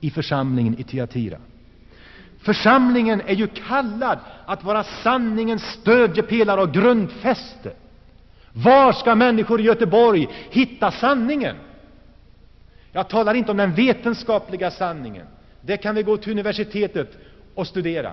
i 0.00 0.10
församlingen 0.10 0.78
i 0.78 0.82
Tyatira. 0.82 1.38
Församlingen 2.38 3.20
är 3.26 3.34
ju 3.34 3.46
kallad 3.46 4.18
att 4.46 4.64
vara 4.64 4.84
sanningens 4.84 5.62
stödjepelare 5.62 6.60
och 6.60 6.72
grundfäste. 6.72 7.72
Var 8.52 8.92
ska 8.92 9.14
människor 9.14 9.60
i 9.60 9.64
Göteborg 9.64 10.28
hitta 10.50 10.90
sanningen? 10.90 11.56
Jag 12.92 13.08
talar 13.08 13.34
inte 13.34 13.50
om 13.50 13.56
den 13.56 13.74
vetenskapliga 13.74 14.70
sanningen. 14.70 15.26
Det 15.60 15.76
kan 15.76 15.94
vi 15.94 16.02
gå 16.02 16.16
till 16.16 16.32
universitetet 16.32 17.18
och 17.54 17.66
studera. 17.66 18.12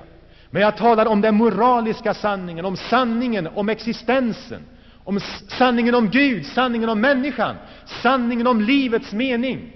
Men 0.50 0.62
jag 0.62 0.77
talar 0.77 1.06
om 1.06 1.22
den 1.22 1.36
moraliska 1.36 2.13
sanningen, 2.13 2.66
om 2.66 2.77
sanningen 2.77 3.48
om 3.48 3.70
existensen, 3.70 4.62
om 5.04 5.20
sanningen 5.48 5.96
om 5.96 6.10
Gud, 6.10 6.46
sanningen 6.46 6.89
om 6.89 7.01
människan, 7.01 7.56
sanningen 7.86 8.48
om 8.48 8.62
livets 8.62 9.13
mening. 9.13 9.74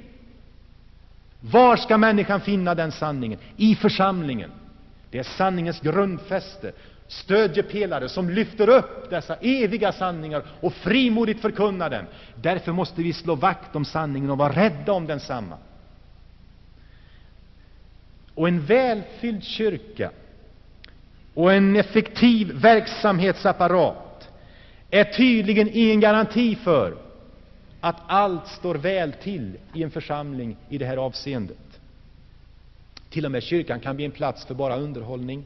Var 1.39 1.75
ska 1.77 1.97
människan 1.97 2.41
finna 2.41 2.75
den 2.75 2.91
sanningen? 2.91 3.39
I 3.57 3.75
församlingen. 3.75 4.51
Det 5.11 5.19
är 5.19 5.23
sanningens 5.23 5.79
grundfäste, 5.79 6.71
stödjepelare 7.07 8.09
som 8.09 8.29
lyfter 8.29 8.69
upp 8.69 9.09
dessa 9.09 9.35
eviga 9.35 9.91
sanningar 9.91 10.43
och 10.59 10.73
frimodigt 10.73 11.41
förkunnar 11.41 11.89
dem. 11.89 12.05
Därför 12.35 12.71
måste 12.71 13.01
vi 13.01 13.13
slå 13.13 13.35
vakt 13.35 13.75
om 13.75 13.85
sanningen 13.85 14.29
och 14.29 14.37
vara 14.37 14.53
rädda 14.53 14.91
om 14.93 15.07
densamma. 15.07 15.57
Och 18.35 18.47
en 18.47 18.65
välfylld 18.65 19.43
kyrka 19.43 20.11
och 21.33 21.53
en 21.53 21.75
effektiv 21.75 22.51
verksamhetsapparat 22.51 24.29
är 24.89 25.03
tydligen 25.03 25.69
ingen 25.73 25.99
garanti 25.99 26.55
för 26.55 26.97
att 27.81 28.01
allt 28.07 28.47
står 28.47 28.75
väl 28.75 29.13
till 29.13 29.57
i 29.73 29.83
en 29.83 29.91
församling 29.91 30.57
i 30.69 30.77
det 30.77 30.85
här 30.85 30.97
avseendet. 30.97 31.57
Till 33.09 33.25
och 33.25 33.31
med 33.31 33.43
kyrkan 33.43 33.79
kan 33.79 33.95
bli 33.95 34.05
en 34.05 34.11
plats 34.11 34.45
för 34.45 34.53
bara 34.53 34.77
underhållning 34.77 35.45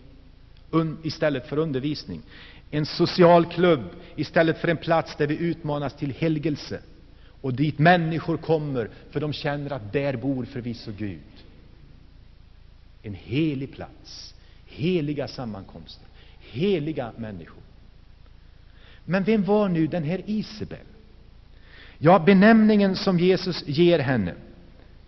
un, 0.72 0.98
istället 1.04 1.48
för 1.50 1.58
undervisning. 1.58 2.22
En 2.72 2.86
social 2.86 3.46
klubb 3.46 3.84
istället 4.16 4.58
för 4.58 4.68
en 4.68 4.78
plats 4.78 5.16
där 5.16 5.28
vi 5.28 5.38
utmanas 5.38 5.94
till 5.96 6.12
helgelse 6.12 6.80
och 7.42 7.54
dit 7.54 7.80
människor 7.80 8.38
kommer 8.38 8.90
för 9.12 9.20
de 9.20 9.34
känner 9.34 9.72
att 9.72 9.94
där 9.94 10.16
bor 10.18 10.46
förvisso 10.46 10.92
Gud. 10.98 11.20
En 13.04 13.14
helig 13.14 13.72
plats, 13.74 14.35
heliga 14.66 15.28
sammankomster, 15.28 16.08
heliga 16.40 17.12
människor. 17.18 17.64
Men 19.06 19.24
vem 19.24 19.44
var 19.44 19.70
nu 19.70 19.88
den 19.88 20.04
här 20.04 20.22
Isabel? 20.26 20.86
Ja, 21.98 22.20
benämningen 22.20 22.96
som 22.96 23.20
Jesus 23.20 23.64
ger 23.68 24.00
henne, 24.00 24.34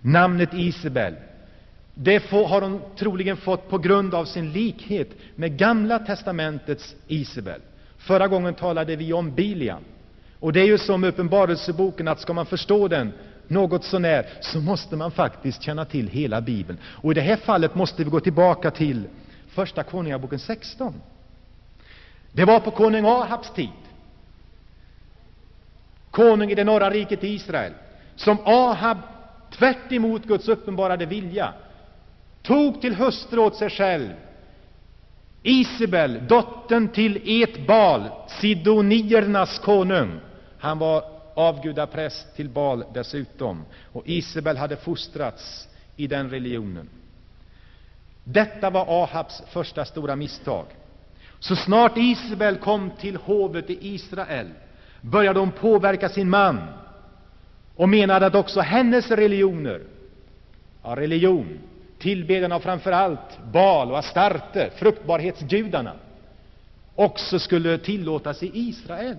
namnet 0.01 0.53
Isabel, 0.53 1.15
det 1.93 2.31
har 2.31 2.61
hon 2.61 2.81
troligen 2.97 3.37
fått 3.37 3.69
på 3.69 3.77
grund 3.77 4.13
av 4.13 4.25
sin 4.25 4.51
likhet 4.51 5.09
med 5.35 5.57
Gamla 5.57 5.99
testamentets 5.99 6.95
Isabel. 7.07 7.61
Förra 7.97 8.27
gången 8.27 8.53
talade 8.53 8.95
vi 8.95 9.13
om 9.13 9.35
Biliam. 9.35 9.83
Och 10.39 10.53
det 10.53 10.61
är 10.61 10.65
ju 10.65 10.77
som 10.77 11.03
Uppenbarelseboken 11.03 12.07
att 12.07 12.21
ska 12.21 12.33
man 12.33 12.45
förstå 12.45 12.87
den 12.87 13.11
något 13.47 13.83
sånär, 13.83 14.25
så 14.41 14.61
måste 14.61 14.95
man 14.95 15.11
faktiskt 15.11 15.61
känna 15.61 15.85
till 15.85 16.07
hela 16.07 16.41
Bibeln. 16.41 16.79
Och 16.83 17.11
i 17.11 17.15
det 17.15 17.21
här 17.21 17.35
fallet 17.35 17.75
måste 17.75 18.03
vi 18.03 18.09
gå 18.09 18.19
tillbaka 18.19 18.71
till 18.71 19.03
Första 19.57 19.83
Konungaboken 19.83 20.39
16. 20.39 21.01
Det 22.31 22.45
var 22.45 22.59
på 22.59 22.71
konung 22.71 23.05
Ahabs 23.05 23.53
tid 23.53 23.69
konung 26.11 26.51
i 26.51 26.55
det 26.55 26.63
norra 26.63 26.89
riket 26.89 27.23
Israel, 27.23 27.73
som 28.15 28.37
Ahab 28.45 28.97
tvärt 29.51 29.91
emot 29.91 30.23
Guds 30.25 30.47
uppenbarade 30.47 31.05
vilja 31.05 31.53
tog 32.41 32.81
till 32.81 32.95
hustru 32.95 33.39
åt 33.39 33.55
sig 33.55 33.69
själv 33.69 34.09
Isabel, 35.43 36.27
dottern 36.27 36.87
till 36.87 37.43
Etbal, 37.43 38.03
sidoniernas 38.27 39.59
konung. 39.59 40.19
Han 40.59 40.79
var 40.79 41.03
avgudapräst 41.35 42.35
till 42.35 42.49
Bal 42.49 42.83
dessutom, 42.93 43.65
och 43.93 44.03
Isabel 44.05 44.57
hade 44.57 44.75
fostrats 44.75 45.67
i 45.95 46.07
den 46.07 46.29
religionen. 46.29 46.89
Detta 48.29 48.69
var 48.69 49.03
Ahabs 49.03 49.43
första 49.47 49.85
stora 49.85 50.15
misstag. 50.15 50.65
Så 51.39 51.55
snart 51.55 51.97
Isabel 51.97 52.57
kom 52.57 52.89
till 52.89 53.15
hovet 53.15 53.69
i 53.69 53.77
Israel 53.95 54.47
började 55.01 55.39
hon 55.39 55.51
påverka 55.51 56.09
sin 56.09 56.29
man 56.29 56.61
och 57.75 57.89
menade 57.89 58.25
att 58.25 58.35
också 58.35 58.59
hennes 58.61 59.11
religioner, 59.11 59.81
ja, 60.83 60.95
religion, 60.95 61.59
tillbedjan 61.99 62.51
av 62.51 62.59
framför 62.59 62.91
allt 62.91 63.39
Bal 63.51 63.91
och 63.91 63.97
Astarte, 63.97 64.69
fruktbarhetsgudarna, 64.75 65.93
också 66.95 67.39
skulle 67.39 67.77
tillåtas 67.77 68.43
i 68.43 68.51
Israel. 68.53 69.17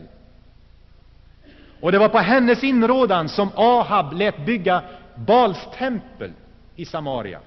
Och 1.81 1.93
det 1.93 1.99
var 1.99 2.09
på 2.09 2.19
hennes 2.19 2.65
inrådan 2.65 3.29
som 3.29 3.51
Ahab 3.55 4.13
lät 4.13 4.47
bygga 4.47 4.83
Bals 5.15 5.59
tempel 5.79 6.33
i 6.77 6.85
Samaria. 6.85 7.41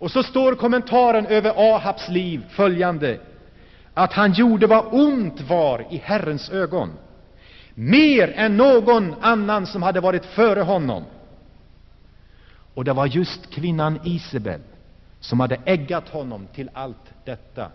Och 0.00 0.10
så 0.10 0.22
står 0.22 0.54
kommentaren 0.54 1.26
över 1.26 1.74
Ahabs 1.74 2.08
liv 2.08 2.44
följande 2.50 3.20
att 3.94 4.12
han 4.12 4.32
gjorde 4.32 4.66
vad 4.66 4.94
ont 4.94 5.40
var 5.40 5.86
i 5.90 5.96
Herrens 6.04 6.50
ögon, 6.50 6.90
mer 7.74 8.32
än 8.36 8.56
någon 8.56 9.14
annan 9.20 9.66
som 9.66 9.82
hade 9.82 10.00
varit 10.00 10.24
före 10.24 10.60
honom. 10.60 11.04
Och 12.74 12.84
det 12.84 12.92
var 12.92 13.06
just 13.06 13.50
kvinnan 13.50 14.00
Isabel 14.04 14.60
som 15.20 15.40
hade 15.40 15.60
äggat 15.64 16.08
honom 16.08 16.46
till 16.54 16.70
allt 16.72 17.24
detta, 17.24 17.70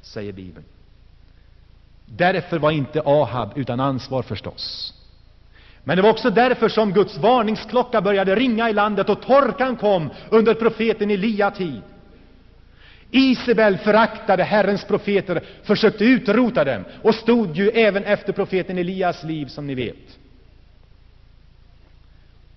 säger 0.00 0.32
Bibeln. 0.32 0.66
Därför 2.06 2.58
var 2.58 2.70
inte 2.70 3.02
Ahab 3.04 3.52
utan 3.54 3.80
ansvar 3.80 4.22
förstås. 4.22 4.94
Men 5.88 5.96
det 5.96 6.02
var 6.02 6.10
också 6.10 6.30
därför 6.30 6.68
som 6.68 6.92
Guds 6.92 7.16
varningsklocka 7.18 8.00
började 8.00 8.34
ringa 8.34 8.70
i 8.70 8.72
landet 8.72 9.08
och 9.08 9.22
torkan 9.22 9.76
kom 9.76 10.10
under 10.30 10.54
profeten 10.54 11.10
Elia 11.10 11.50
tid. 11.50 11.80
Isabel 13.10 13.78
föraktade 13.78 14.42
Herrens 14.44 14.84
profeter, 14.84 15.42
försökte 15.62 16.04
utrota 16.04 16.64
dem 16.64 16.84
och 17.02 17.14
stod 17.14 17.56
ju 17.56 17.68
även 17.70 18.04
efter 18.04 18.32
profeten 18.32 18.78
Elias 18.78 19.24
liv, 19.24 19.46
som 19.46 19.66
ni 19.66 19.74
vet. 19.74 20.18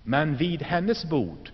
Men 0.02 0.36
vid 0.36 0.62
hennes 0.62 1.04
bord 1.04 1.50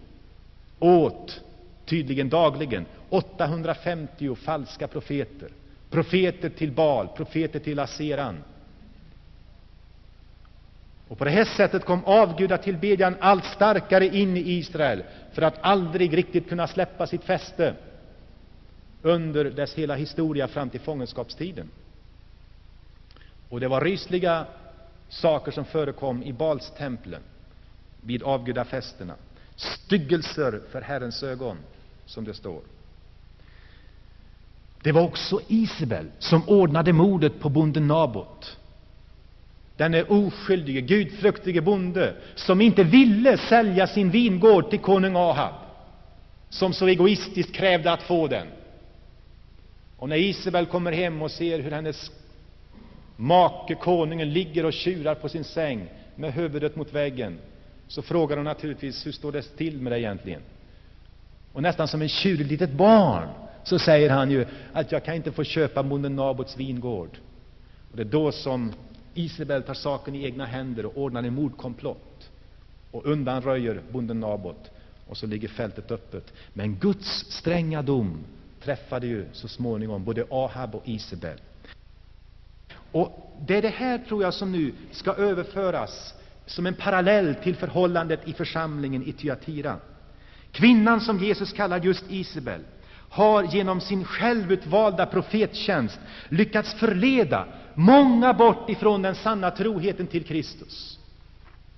åt 0.78 1.40
tydligen 1.86 2.28
dagligen 2.28 2.84
850 3.08 4.34
falska 4.34 4.88
profeter, 4.88 5.48
profeter 5.90 6.48
till 6.48 6.72
Bal, 6.72 7.08
profeter 7.16 7.58
till 7.58 7.78
Aseran. 7.78 8.36
Och 11.08 11.18
på 11.18 11.24
det 11.24 11.30
här 11.30 11.44
sättet 11.44 11.84
kom 11.84 12.04
avgudatillbedjan 12.04 13.16
allt 13.20 13.44
starkare 13.44 14.06
in 14.06 14.36
i 14.36 14.40
Israel 14.40 15.02
för 15.32 15.42
att 15.42 15.58
aldrig 15.60 16.16
riktigt 16.16 16.48
kunna 16.48 16.66
släppa 16.66 17.06
sitt 17.06 17.24
fäste 17.24 17.74
under 19.02 19.44
dess 19.44 19.74
hela 19.74 19.94
historia 19.94 20.48
fram 20.48 20.70
till 20.70 20.80
fångenskapstiden. 20.80 21.70
Och 23.48 23.60
det 23.60 23.68
var 23.68 23.80
rysliga 23.80 24.46
saker 25.08 25.52
som 25.52 25.64
förekom 25.64 26.22
i 26.22 26.32
Balstemplen 26.32 27.22
vid 28.00 28.22
avgudafesterna. 28.22 29.14
Styggelser 29.56 30.60
för 30.70 30.80
Herrens 30.82 31.22
ögon, 31.22 31.56
som 32.06 32.24
det 32.24 32.34
står. 32.34 32.60
Det 34.82 34.92
var 34.92 35.02
också 35.02 35.40
Isabel 35.48 36.10
som 36.18 36.48
ordnade 36.48 36.92
mordet 36.92 37.40
på 37.40 37.48
bonden 37.48 37.88
Nabot. 37.88 38.58
Denne 39.78 40.02
oskyldige, 40.02 40.80
gudfruktige 40.80 41.60
bonde 41.60 42.14
som 42.34 42.60
inte 42.60 42.84
ville 42.84 43.36
sälja 43.38 43.86
sin 43.86 44.10
vingård 44.10 44.70
till 44.70 44.78
konung 44.78 45.16
Ahab, 45.16 45.54
som 46.48 46.72
så 46.72 46.86
egoistiskt 46.86 47.52
krävde 47.52 47.92
att 47.92 48.02
få 48.02 48.26
den. 48.26 48.46
Och 49.96 50.08
när 50.08 50.16
Isabel 50.16 50.66
kommer 50.66 50.92
hem 50.92 51.22
och 51.22 51.30
ser 51.30 51.58
hur 51.58 51.70
hennes 51.70 52.10
make, 53.16 53.74
konungen, 53.74 54.32
ligger 54.32 54.64
och 54.64 54.72
tjurar 54.72 55.14
på 55.14 55.28
sin 55.28 55.44
säng 55.44 55.88
med 56.14 56.32
huvudet 56.34 56.76
mot 56.76 56.92
väggen, 56.92 57.38
så 57.88 58.02
frågar 58.02 58.36
hon 58.36 58.44
naturligtvis 58.44 59.06
hur 59.06 59.12
står 59.12 59.32
det 59.32 59.42
till 59.42 59.80
med 59.80 59.92
det 59.92 60.00
egentligen? 60.00 60.40
Och 61.52 61.62
nästan 61.62 61.88
som 61.88 62.02
en 62.02 62.08
tjurigt 62.08 62.50
litet 62.50 62.72
barn 62.72 63.28
så 63.64 63.78
säger 63.78 64.10
han 64.10 64.30
ju 64.30 64.46
att 64.72 64.92
jag 64.92 65.04
kan 65.04 65.14
inte 65.14 65.32
få 65.32 65.44
köpa 65.44 65.82
bonden 65.82 66.16
Nabots 66.16 66.56
vingård. 66.56 67.18
Och 67.90 67.96
det 67.96 68.02
är 68.02 68.04
då 68.04 68.32
som 68.32 68.72
Isabel 69.14 69.62
tar 69.62 69.74
saken 69.74 70.14
i 70.14 70.24
egna 70.24 70.46
händer 70.46 70.86
och 70.86 70.98
ordnar 70.98 71.22
en 71.22 71.34
mordkomplott 71.34 72.30
och 72.90 73.06
undanröjer 73.06 73.82
bonden 73.90 74.20
Nabot. 74.20 74.70
Och 75.06 75.16
så 75.16 75.26
ligger 75.26 75.48
fältet 75.48 75.90
öppet. 75.90 76.32
Men 76.52 76.76
Guds 76.76 77.08
stränga 77.30 77.82
dom 77.82 78.24
träffade 78.60 79.06
ju 79.06 79.26
så 79.32 79.48
småningom 79.48 80.04
både 80.04 80.26
Ahab 80.30 80.74
och 80.74 80.88
Isabel. 80.88 81.38
Och 82.92 83.24
Det 83.46 83.56
är 83.56 83.62
det 83.62 83.68
här, 83.68 83.98
tror 83.98 84.22
jag, 84.22 84.34
som 84.34 84.52
nu 84.52 84.72
ska 84.90 85.14
överföras 85.14 86.14
som 86.46 86.66
en 86.66 86.74
parallell 86.74 87.34
till 87.34 87.56
förhållandet 87.56 88.28
i 88.28 88.32
församlingen 88.32 89.02
i 89.02 89.12
Tyatira. 89.12 89.76
Kvinnan 90.52 91.00
som 91.00 91.18
Jesus 91.18 91.52
kallar 91.52 91.80
just 91.80 92.04
Isabel 92.10 92.60
har 93.08 93.44
genom 93.44 93.80
sin 93.80 94.04
självutvalda 94.04 95.06
profettjänst 95.06 96.00
lyckats 96.28 96.74
förleda 96.74 97.44
många 97.74 98.34
bort 98.34 98.70
ifrån 98.70 99.02
den 99.02 99.14
sanna 99.14 99.50
troheten 99.50 100.06
till 100.06 100.24
Kristus. 100.24 100.98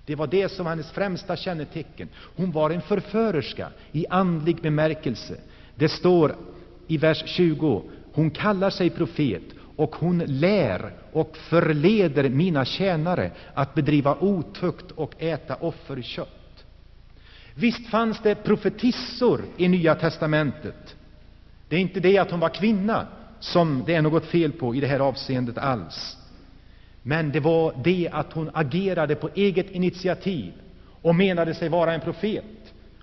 Det 0.07 0.15
var 0.15 0.27
det 0.27 0.49
som 0.49 0.65
var 0.65 0.71
hennes 0.71 0.91
främsta 0.91 1.37
kännetecken. 1.37 2.09
Hon 2.37 2.53
var 2.53 2.71
en 2.71 2.83
förförerska 2.83 3.69
i 3.93 4.07
andlig 4.11 4.57
bemärkelse. 4.63 5.37
Det 5.75 5.89
står 5.89 6.37
i 6.87 6.97
vers 6.97 7.23
20, 7.27 7.83
hon 8.13 8.31
kallar 8.31 8.71
sig 8.71 8.91
profet 8.91 9.43
och 9.77 9.97
hon 9.97 10.19
lär 10.19 10.93
och 11.13 11.37
förleder 11.37 12.29
mina 12.29 12.65
tjänare 12.65 13.31
att 13.55 13.75
bedriva 13.75 14.17
otukt 14.21 14.91
och 14.91 15.23
äta 15.23 15.55
offerkött. 15.55 16.65
Visst 17.55 17.91
fanns 17.91 18.21
det 18.23 18.35
profetissor 18.35 19.45
i 19.57 19.69
Nya 19.69 19.95
testamentet. 19.95 20.97
Det 21.71 21.77
är 21.77 21.81
inte 21.81 22.01
det 22.01 22.19
att 22.19 22.31
hon 22.31 22.41
var 22.41 22.49
kvinna 22.49 23.07
som 23.41 23.83
det 23.87 23.95
är 23.95 24.03
något 24.03 24.25
fel 24.27 24.53
på 24.53 24.75
i 24.75 24.81
det 24.81 24.87
här 24.87 25.01
avseendet 25.01 25.59
alls. 25.59 26.17
Men 27.03 27.31
det 27.33 27.41
var 27.41 27.75
det 27.85 28.09
att 28.13 28.33
hon 28.33 28.51
agerade 28.55 29.15
på 29.15 29.29
eget 29.35 29.71
initiativ 29.71 30.53
och 31.03 31.15
menade 31.15 31.55
sig 31.55 31.69
vara 31.69 31.95
en 31.95 32.01
profet 32.01 32.45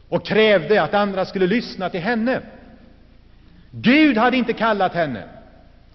och 0.09 0.25
krävde 0.25 0.83
att 0.83 0.93
andra 0.93 1.25
skulle 1.25 1.47
lyssna 1.47 1.89
till 1.89 1.99
henne. 1.99 2.41
Gud 3.71 4.17
hade 4.17 4.37
inte 4.37 4.53
kallat 4.53 4.93
henne. 4.93 5.23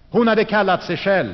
Hon 0.09 0.27
hade 0.27 0.43
kallat 0.43 0.83
sig 0.83 0.97
själv. 0.97 1.33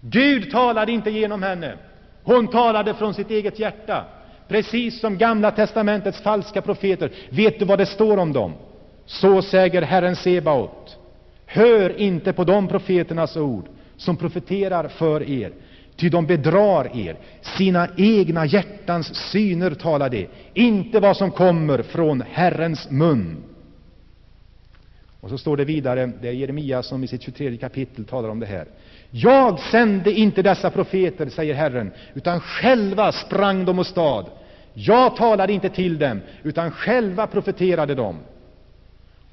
Gud 0.00 0.50
talade 0.50 0.92
inte 0.92 1.10
genom 1.10 1.42
henne. 1.42 1.74
Hon 2.22 2.48
talade 2.48 2.94
från 2.94 3.14
sitt 3.14 3.30
eget 3.30 3.58
hjärta, 3.58 4.04
precis 4.48 5.00
som 5.00 5.18
Gamla 5.18 5.50
testamentets 5.50 6.20
falska 6.20 6.62
profeter. 6.62 7.10
Vet 7.30 7.58
du 7.58 7.64
vad 7.64 7.78
det 7.78 7.86
står 7.86 8.16
om 8.16 8.32
dem? 8.32 8.52
Så 9.06 9.42
säger 9.42 9.82
Herren 9.82 10.16
Sebaot. 10.16 10.98
Hör 11.46 12.00
inte 12.00 12.32
på 12.32 12.44
de 12.44 12.68
profeternas 12.68 13.36
ord 13.36 13.68
som 13.96 14.16
profeterar 14.16 14.88
för 14.88 15.30
er, 15.30 15.52
ty 15.96 16.08
de 16.08 16.26
bedrar 16.26 16.96
er. 16.96 17.16
Sina 17.42 17.88
egna 17.96 18.46
hjärtans 18.46 19.14
syner 19.14 19.70
talar 19.70 20.08
de, 20.08 20.28
inte 20.54 21.00
vad 21.00 21.16
som 21.16 21.30
kommer 21.30 21.82
från 21.82 22.22
Herrens 22.30 22.90
mun. 22.90 23.36
Och 25.20 25.30
så 25.30 25.38
står 25.38 25.56
det 25.56 25.64
vidare, 25.64 26.12
det 26.22 26.28
är 26.28 26.32
Jeremia 26.32 26.82
som 26.82 27.04
i 27.04 27.06
sitt 27.06 27.22
23 27.22 27.56
kapitel 27.56 28.04
talar 28.04 28.28
om 28.28 28.40
det 28.40 28.46
här. 28.46 28.66
Jag 29.10 29.60
sände 29.60 30.12
inte 30.12 30.42
dessa 30.42 30.70
profeter, 30.70 31.28
säger 31.28 31.54
Herren, 31.54 31.92
utan 32.14 32.40
själva 32.40 33.12
sprang 33.12 33.64
de 33.64 33.78
åstad. 33.78 34.26
Jag 34.74 35.16
talade 35.16 35.52
inte 35.52 35.68
till 35.68 35.98
dem, 35.98 36.20
utan 36.42 36.70
själva 36.70 37.26
profeterade 37.26 37.94
de. 37.94 38.18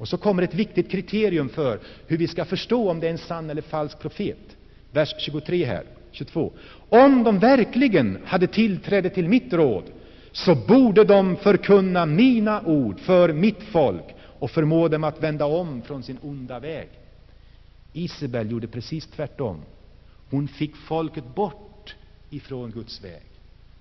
Och 0.01 0.07
så 0.07 0.17
kommer 0.17 0.43
ett 0.43 0.53
viktigt 0.53 0.91
kriterium 0.91 1.49
för 1.49 1.79
hur 2.07 2.17
vi 2.17 2.27
ska 2.27 2.45
förstå 2.45 2.89
om 2.89 2.99
det 2.99 3.07
är 3.07 3.11
en 3.11 3.17
sann 3.17 3.49
eller 3.49 3.61
falsk 3.61 3.99
profet. 3.99 4.57
Vers 4.91 5.15
23 5.17 5.65
här, 5.65 5.83
22. 6.11 6.51
Om 6.89 7.23
de 7.23 7.39
verkligen 7.39 8.17
hade 8.25 8.47
tillträde 8.47 9.09
till 9.09 9.27
mitt 9.27 9.53
råd, 9.53 9.83
så 10.31 10.55
borde 10.55 11.03
de 11.03 11.35
förkunna 11.35 12.05
mina 12.05 12.61
ord 12.61 12.99
för 12.99 13.33
mitt 13.33 13.63
folk 13.63 14.03
och 14.39 14.51
förmå 14.51 14.87
dem 14.87 15.03
att 15.03 15.23
vända 15.23 15.45
om 15.45 15.81
från 15.81 16.03
sin 16.03 16.17
onda 16.21 16.59
väg. 16.59 16.89
Isabel 17.93 18.51
gjorde 18.51 18.67
precis 18.67 19.07
tvärtom. 19.07 19.61
Hon 20.29 20.47
fick 20.47 20.75
folket 20.75 21.35
bort 21.35 21.95
ifrån 22.29 22.71
Guds 22.71 23.03
väg. 23.03 23.23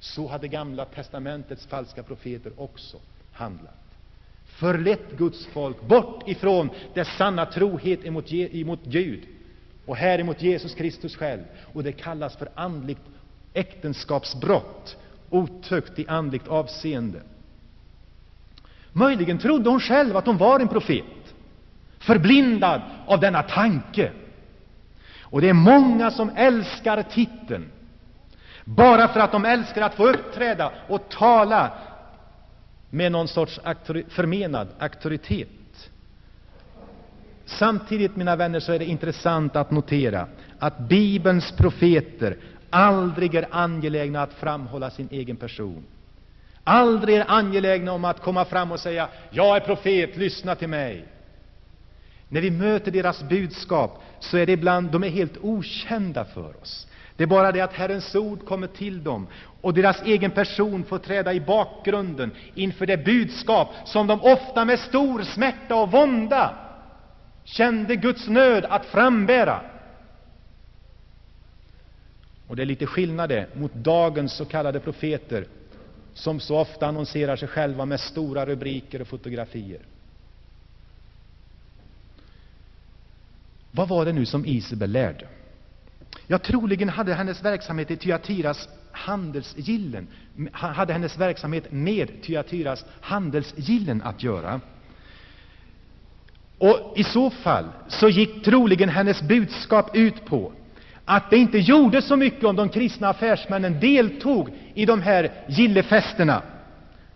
Så 0.01 0.29
hade 0.29 0.49
Gamla 0.49 0.85
testamentets 0.85 1.67
falska 1.67 2.03
profeter 2.03 2.53
också 2.57 2.97
handlat. 3.33 3.80
Förlett 4.61 5.17
Guds 5.19 5.47
folk 5.47 5.83
bort 5.83 6.29
ifrån 6.29 6.71
dess 6.95 7.17
sanna 7.17 7.47
trohet 7.47 8.05
emot, 8.05 8.33
emot 8.33 8.81
Gud 8.85 9.21
och 9.87 9.97
här 9.97 10.19
emot 10.19 10.43
Jesus 10.43 10.75
Kristus 10.75 11.17
själv. 11.17 11.43
Och 11.73 11.83
det 11.83 11.93
kallas 11.93 12.37
för 12.37 12.49
andligt 12.55 13.01
äktenskapsbrott, 13.55 14.97
otukt 15.31 15.99
i 15.99 16.09
andligt 16.09 16.49
avseende. 16.49 17.21
Möjligen 18.93 19.39
trodde 19.39 19.71
hon 19.71 19.81
själv 19.81 20.17
att 20.17 20.27
hon 20.27 20.37
var 20.37 20.61
en 20.61 20.69
profet, 20.69 21.35
förblindad 21.99 22.83
av 23.07 23.21
denna 23.21 23.43
tanke. 23.43 24.13
Och 25.21 25.41
det 25.41 25.49
är 25.49 25.53
många 25.53 26.11
som 26.11 26.31
älskar 26.37 27.03
titeln 27.03 27.71
bara 28.65 29.09
för 29.09 29.21
att 29.21 29.33
de 29.33 29.45
älskar 29.45 29.83
att 29.83 29.95
få 29.95 30.09
uppträda 30.09 30.73
och 30.89 31.09
tala 31.09 31.71
med 32.91 33.13
någon 33.13 33.29
sorts 33.29 33.61
auktori 33.65 34.05
förmenad 34.09 34.69
auktoritet. 34.79 35.49
Samtidigt, 37.47 38.17
mina 38.17 38.37
vänner, 38.37 38.61
så 38.61 38.73
är 38.73 38.79
det 38.79 38.85
intressant 38.85 39.57
att 39.57 39.71
notera 39.71 40.27
att 40.59 40.79
Bibelns 40.79 41.53
profeter 41.53 42.37
aldrig 42.71 43.35
är 43.35 43.47
angelägna 43.51 44.23
att 44.23 44.33
framhålla 44.33 44.91
sin 44.91 45.09
egen 45.11 45.37
person 45.37 45.85
aldrig 46.65 47.17
är 47.17 47.25
angelägna 47.31 47.93
om 47.93 48.05
att 48.05 48.21
komma 48.21 48.45
fram 48.45 48.73
och 48.73 48.81
säga 48.81 49.09
”Jag 49.31 49.57
är 49.57 49.61
profet, 49.61 50.17
lyssna 50.17 50.55
till 50.55 50.69
mig”. 50.69 51.05
När 52.29 52.41
vi 52.41 52.51
möter 52.51 52.91
deras 52.91 53.23
budskap 53.23 54.03
så 54.21 54.37
är 54.37 54.47
det 54.47 54.53
ibland, 54.53 54.91
de 54.91 55.05
är 55.05 55.09
helt 55.09 55.37
okända 55.41 56.25
för 56.25 56.57
oss. 56.63 56.87
Det 57.21 57.25
är 57.25 57.27
bara 57.27 57.53
det 57.53 57.61
att 57.61 57.73
Herrens 57.73 58.15
ord 58.15 58.45
kommer 58.45 58.67
till 58.67 59.05
dem 59.05 59.27
och 59.61 59.75
deras 59.75 60.03
egen 60.03 60.31
person 60.31 60.85
får 60.85 60.99
träda 60.99 61.33
i 61.33 61.41
bakgrunden 61.41 62.31
inför 62.55 62.87
det 62.87 62.97
budskap 62.97 63.69
som 63.85 64.07
de 64.07 64.21
ofta 64.21 64.65
med 64.65 64.79
stor 64.79 65.23
smärta 65.23 65.75
och 65.75 65.91
vånda 65.91 66.55
kände 67.45 67.97
Guds 67.97 68.29
nöd 68.29 68.65
att 68.65 68.87
frambära. 68.87 69.61
Och 72.47 72.57
det 72.57 72.63
är 72.63 72.67
lite 72.67 72.87
skillnad 72.87 73.45
mot 73.55 73.75
dagens 73.75 74.41
s.k. 74.41 74.73
profeter 74.73 75.47
som 76.15 76.41
så 76.41 76.59
ofta 76.59 76.87
annonserar 76.87 77.37
sig 77.37 77.49
själva 77.49 77.85
med 77.85 78.01
stora 78.01 78.47
rubriker 78.47 79.01
och 79.01 79.09
fotografier. 79.09 79.81
Vad 83.71 83.89
var 83.89 84.05
det 84.05 84.13
nu 84.13 84.27
som 84.27 84.47
Isabel 84.47 84.93
lärde? 84.93 85.27
Ja, 86.33 86.39
troligen 86.39 86.89
hade 86.89 87.15
hennes 87.15 87.45
verksamhet 87.45 87.91
i 87.91 87.97
Tyatiras 87.97 88.69
handelsgillen 88.93 90.07
hade 90.53 90.93
hennes 90.93 91.19
verksamhet 91.19 91.73
med 91.73 92.23
Tyatiras 92.23 92.85
handelsgillen 93.01 94.03
att 94.03 94.23
göra. 94.23 94.61
Och 96.59 96.93
I 96.97 97.05
så 97.05 97.31
fall 97.31 97.65
så 97.89 98.09
gick 98.09 98.45
troligen 98.45 98.89
hennes 98.89 99.23
budskap 99.23 99.97
ut 99.97 100.25
på 100.25 100.53
att 101.05 101.31
det 101.31 101.37
inte 101.37 101.59
gjorde 101.59 102.03
så 102.03 102.17
mycket 102.17 102.45
om 102.45 102.57
de 102.57 102.69
kristna 102.69 103.09
affärsmännen 103.09 103.81
deltog 103.81 104.49
i 104.75 104.87
de 104.87 105.03
här 105.03 105.33
gillefesterna, 105.49 106.43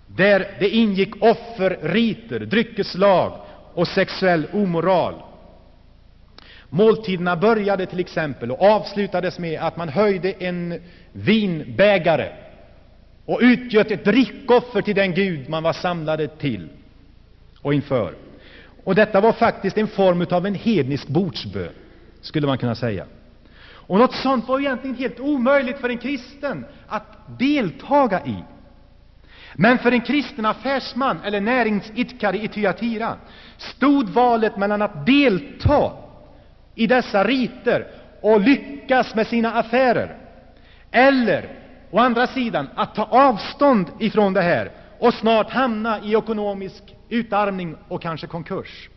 där 0.07 0.57
det 0.59 0.69
ingick 0.69 1.23
offerriter, 1.23 2.41
dryckeslag 2.41 3.41
och 3.75 3.89
sexuell 3.89 4.47
omoral. 4.53 5.15
Måltiderna 6.69 7.37
började 7.37 7.87
till 7.87 8.01
exempel 8.01 8.51
och 8.51 8.63
avslutades 8.63 9.39
med 9.39 9.61
att 9.61 9.77
man 9.77 9.89
höjde 9.89 10.33
en 10.33 10.81
vinbägare 11.13 12.29
och 13.25 13.39
utgöt 13.43 13.91
ett 13.91 14.05
drickoffer 14.05 14.83
till 14.83 14.95
den 14.95 15.15
Gud 15.15 15.49
man 15.49 15.63
var 15.63 15.73
samlade 15.73 16.29
till 16.29 16.69
och 17.63 17.75
inför. 17.75 18.15
Och 18.85 18.95
detta 18.95 19.21
var 19.21 19.33
faktiskt 19.33 19.79
en 19.79 19.89
form 19.89 20.27
av 20.31 20.47
en 20.47 20.55
hednisk 20.55 21.09
bordsbön, 21.09 21.73
skulle 22.21 22.47
man 22.47 22.59
kunna 22.59 22.75
säga. 22.75 23.07
Och 23.87 23.99
något 23.99 24.15
sånt 24.15 24.49
var 24.49 24.61
egentligen 24.61 24.97
helt 24.97 25.21
omöjligt 25.21 25.79
för 25.79 25.89
en 25.89 25.99
kristen 25.99 26.65
att 26.87 27.39
deltaga 27.39 28.27
i. 28.27 28.37
Men 29.55 29.79
för 29.79 29.93
en 29.93 30.01
kristen 30.01 30.47
affärsman 30.47 31.21
eller 31.25 31.41
näringsidkare 31.41 32.37
i 32.37 32.49
Tyatira 32.49 33.17
stod 33.57 34.09
valet 34.09 34.57
mellan 34.57 34.83
att 34.83 35.07
delta 35.07 35.93
i 36.75 36.87
dessa 36.87 37.25
riter 37.25 37.87
och 38.21 38.41
lyckas 38.41 39.15
med 39.15 39.27
sina 39.27 39.53
affärer 39.53 40.17
eller 40.91 41.49
Å 41.95 41.99
andra 41.99 42.27
sidan 42.27 42.69
att 42.75 42.95
ta 42.95 43.05
avstånd 43.05 43.87
ifrån 43.99 44.33
det 44.33 44.43
här 44.43 44.71
och 44.99 45.15
snart 45.15 45.51
hamna 45.51 46.01
i 46.05 46.15
ekonomisk 46.15 46.83
utarmning 47.09 47.77
och 47.89 48.03
kanske 48.03 48.27
konkurs. 48.27 48.89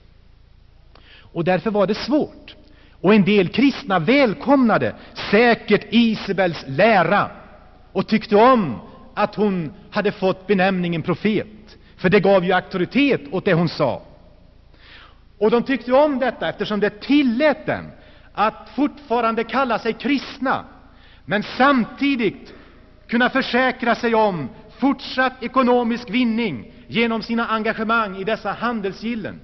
Och 1.33 1.43
därför 1.43 1.71
var 1.71 1.87
det 1.87 1.95
svårt. 1.95 2.55
Och 3.01 3.13
en 3.13 3.23
del 3.23 3.47
kristna 3.47 3.99
välkomnade 3.99 4.95
säkert 5.31 5.85
Isabels 5.89 6.65
lära 6.67 7.29
och 7.91 8.07
tyckte 8.07 8.35
om 8.35 8.79
att 9.13 9.35
hon 9.35 9.73
hade 9.91 10.11
fått 10.11 10.47
benämningen 10.47 11.01
profet, 11.01 11.77
för 11.97 12.09
det 12.09 12.19
gav 12.19 12.45
ju 12.45 12.51
auktoritet 12.51 13.21
åt 13.31 13.45
det 13.45 13.53
hon 13.53 13.69
sa. 13.69 14.01
Och 15.37 15.51
de 15.51 15.63
tyckte 15.63 15.93
om 15.93 16.19
detta 16.19 16.49
eftersom 16.49 16.79
det 16.79 16.89
tillät 17.01 17.65
dem 17.65 17.91
att 18.33 18.69
fortfarande 18.75 19.43
kalla 19.43 19.79
sig 19.79 19.93
kristna, 19.93 20.65
men 21.25 21.43
samtidigt 21.43 22.53
kunna 23.07 23.29
försäkra 23.29 23.95
sig 23.95 24.15
om 24.15 24.49
fortsatt 24.79 25.43
ekonomisk 25.43 26.09
vinning 26.09 26.71
genom 26.87 27.21
sina 27.21 27.47
engagemang 27.47 28.17
i 28.17 28.23
dessa 28.23 28.51
handelsgillen. 28.51 29.39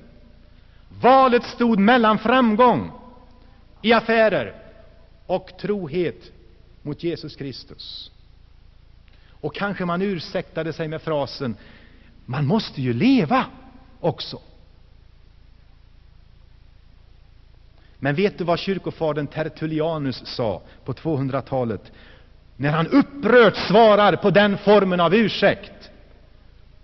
Valet 1.01 1.43
stod 1.43 1.79
mellan 1.79 2.19
framgång 2.19 2.91
i 3.81 3.93
affärer 3.93 4.55
och 5.27 5.51
trohet 5.61 6.31
mot 6.81 7.03
Jesus 7.03 7.35
Kristus. 7.35 8.11
Och 9.29 9.55
kanske 9.55 9.85
man 9.85 10.01
ursäktade 10.01 10.73
sig 10.73 10.87
med 10.87 11.01
frasen 11.01 11.55
”man 12.25 12.45
måste 12.47 12.81
ju 12.81 12.93
leva 12.93 13.45
också”. 13.99 14.41
Men 18.03 18.15
vet 18.15 18.37
du 18.37 18.43
vad 18.43 18.59
kyrkofadern 18.59 19.27
Tertullianus 19.27 20.25
sa 20.25 20.61
på 20.85 20.93
200-talet 20.93 21.91
när 22.57 22.69
han 22.69 22.87
upprört 22.87 23.55
svarar 23.57 24.15
på 24.15 24.29
den 24.29 24.57
formen 24.57 24.99
av 24.99 25.15
ursäkt? 25.15 25.89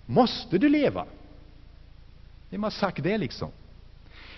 Måste 0.05 0.58
du 0.58 0.69
leva? 0.69 1.05
Vem 2.49 2.63
har 2.63 2.69
sagt 2.69 3.03
det 3.03 3.17
liksom? 3.17 3.51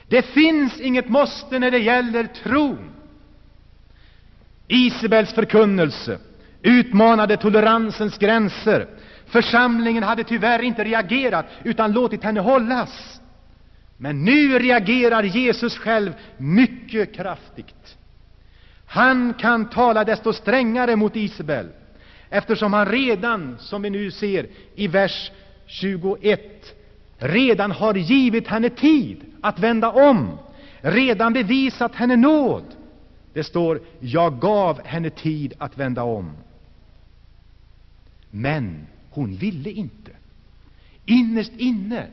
Det 0.08 0.22
finns 0.22 0.80
inget 0.80 1.10
måste 1.10 1.60
när 1.60 1.72
det 1.72 1.80
gäller 1.80 2.28
tron. 2.44 2.91
Isabels 4.67 5.34
förkunnelse 5.34 6.20
utmanade 6.62 7.38
toleransens 7.38 8.17
gränser. 8.17 8.88
Församlingen 9.26 10.04
hade 10.04 10.24
tyvärr 10.24 10.62
inte 10.62 10.84
reagerat 10.84 11.46
utan 11.63 11.91
låtit 11.91 12.24
henne 12.24 12.39
hållas. 12.39 13.21
Men 14.04 14.26
nu 14.26 14.60
reagerar 14.60 15.24
Jesus 15.24 15.78
själv 15.78 16.14
mycket 16.38 17.16
kraftigt. 17.16 17.98
Han 18.86 19.34
kan 19.34 19.70
tala 19.70 20.04
desto 20.04 20.34
strängare 20.34 20.96
mot 20.96 21.16
Isabel, 21.16 21.68
eftersom 22.30 22.74
han 22.74 22.86
redan, 22.86 23.58
som 23.60 23.82
vi 23.82 23.90
nu 23.90 24.12
ser 24.12 24.48
i 24.76 24.88
vers 24.88 25.32
21, 25.66 26.76
redan 27.18 27.72
har 27.72 27.94
givit 27.96 28.48
henne 28.48 28.70
tid 28.70 29.22
att 29.42 29.60
vända 29.60 29.92
om, 29.92 30.38
redan 30.80 31.34
bevisat 31.34 31.96
henne 31.96 32.16
nåd. 32.16 32.66
Det 33.34 33.44
står 33.44 33.82
”jag 34.00 34.40
gav 34.40 34.86
henne 34.86 35.10
tid 35.10 35.54
att 35.58 35.78
vända 35.78 36.04
om”. 36.04 36.32
Men 38.32 38.88
hon 39.10 39.36
ville 39.36 39.70
inte. 39.70 40.12
Innerst 41.06 41.54
inne 41.58 42.08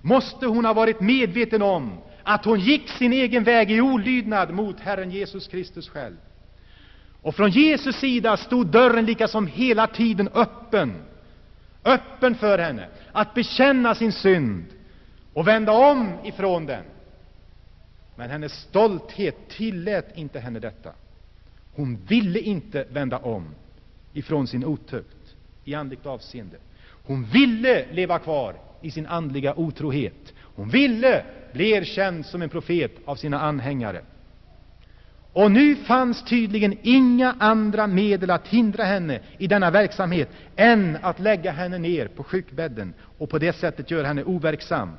måste 0.00 0.46
hon 0.46 0.64
ha 0.64 0.72
varit 0.72 1.00
medveten 1.00 1.62
om 1.62 1.98
att 2.22 2.44
hon 2.44 2.60
gick 2.60 2.88
sin 2.88 3.12
egen 3.12 3.44
väg 3.44 3.70
i 3.70 3.80
olydnad 3.80 4.50
mot 4.50 4.80
Herren 4.80 5.10
Jesus 5.10 5.48
Kristus 5.48 5.88
själv. 5.88 6.16
Och 7.22 7.34
från 7.34 7.50
Jesus 7.50 7.96
sida 7.96 8.36
stod 8.36 8.66
dörren 8.66 9.06
lika 9.06 9.28
som 9.28 9.46
hela 9.46 9.86
tiden 9.86 10.28
öppen, 10.28 10.94
öppen 11.84 12.34
för 12.34 12.58
henne 12.58 12.88
att 13.12 13.34
bekänna 13.34 13.94
sin 13.94 14.12
synd 14.12 14.64
och 15.32 15.48
vända 15.48 15.72
om 15.72 16.12
ifrån 16.24 16.66
den. 16.66 16.84
Men 18.16 18.30
hennes 18.30 18.52
stolthet 18.52 19.48
tillät 19.48 20.16
inte 20.16 20.40
henne 20.40 20.58
detta. 20.58 20.92
Hon 21.74 21.96
ville 21.96 22.38
inte 22.38 22.86
vända 22.90 23.18
om 23.18 23.54
ifrån 24.12 24.46
sin 24.46 24.64
otukt 24.64 25.36
i 25.64 25.74
andligt 25.74 26.06
avseende. 26.06 26.56
Hon 27.06 27.24
ville 27.24 27.92
leva 27.92 28.18
kvar 28.18 28.54
i 28.86 28.90
sin 28.90 29.06
andliga 29.06 29.54
otrohet. 29.54 30.34
Hon 30.40 30.68
ville 30.68 31.24
bli 31.52 31.70
erkänd 31.70 32.26
som 32.26 32.42
en 32.42 32.48
profet 32.48 32.92
av 33.04 33.16
sina 33.16 33.40
anhängare. 33.40 34.00
Och 35.32 35.50
nu 35.50 35.76
fanns 35.76 36.24
tydligen 36.24 36.78
inga 36.82 37.36
andra 37.38 37.86
medel 37.86 38.30
att 38.30 38.48
hindra 38.48 38.84
henne 38.84 39.20
i 39.38 39.46
denna 39.46 39.70
verksamhet 39.70 40.28
än 40.56 40.98
att 41.02 41.20
lägga 41.20 41.50
henne 41.52 41.78
ner 41.78 42.08
på 42.08 42.24
sjukbädden 42.24 42.94
och 43.18 43.30
på 43.30 43.38
det 43.38 43.52
sättet 43.52 43.90
göra 43.90 44.06
henne 44.06 44.24
overksam. 44.24 44.92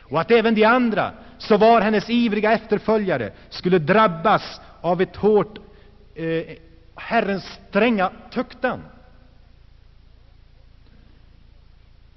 Och 0.00 0.20
att 0.20 0.30
även 0.30 0.54
de 0.54 0.64
andra, 0.64 1.10
så 1.38 1.56
var 1.56 1.80
hennes 1.80 2.10
ivriga 2.10 2.52
efterföljare, 2.52 3.32
skulle 3.48 3.78
drabbas 3.78 4.60
av 4.80 5.00
ett 5.00 5.16
hårt 5.16 5.58
eh, 6.14 6.56
Herrens 6.96 7.58
stränga 7.68 8.10
tuktan. 8.30 8.80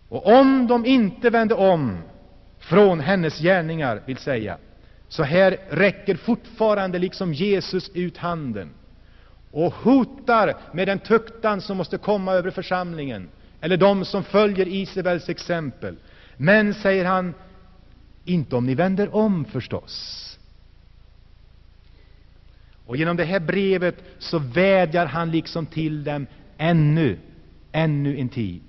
Och 0.10 0.40
om 0.40 0.68
de 0.68 0.86
inte 0.86 1.30
vände 1.30 1.56
om 1.56 1.98
från 2.60 3.00
hennes 3.00 3.40
gärningar, 3.40 4.02
vill 4.06 4.18
säga, 4.18 4.58
så 5.08 5.24
här 5.24 5.58
räcker 5.70 6.16
fortfarande 6.16 7.00
liksom 7.00 7.34
Jesus 7.34 7.90
ut 7.94 8.18
handen 8.18 8.70
och 9.52 9.74
hotar 9.74 10.56
med 10.72 10.88
den 10.88 11.00
tuktan 11.00 11.62
som 11.62 11.78
måste 11.78 11.98
komma 11.98 12.34
över 12.34 12.52
församlingen, 12.52 13.30
eller 13.62 13.78
de 13.78 14.06
som 14.06 14.24
följer 14.24 14.68
Isabels 14.68 15.30
exempel. 15.30 15.96
Men, 16.38 16.74
säger 16.74 17.06
han, 17.06 17.34
inte 18.26 18.56
om 18.56 18.66
ni 18.66 18.76
vänder 18.76 19.16
om 19.16 19.46
förstås. 19.46 20.22
Och 22.86 22.98
genom 22.98 23.18
det 23.18 23.24
här 23.24 23.40
brevet 23.40 23.96
så 24.20 24.40
vädjar 24.40 25.06
han 25.06 25.32
liksom 25.32 25.66
till 25.66 26.04
dem 26.04 26.28
ännu, 26.58 27.20
ännu 27.72 28.18
en 28.18 28.30
tid. 28.30 28.65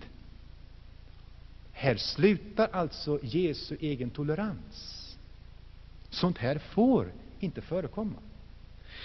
Här 1.79 1.97
slutar 1.97 2.69
alltså 2.73 3.19
Jesu 3.23 3.77
egen 3.81 4.11
tolerans. 4.11 5.17
Sånt 6.11 6.39
här 6.39 6.59
får 6.59 7.13
inte 7.41 7.61
förekomma. 7.61 8.17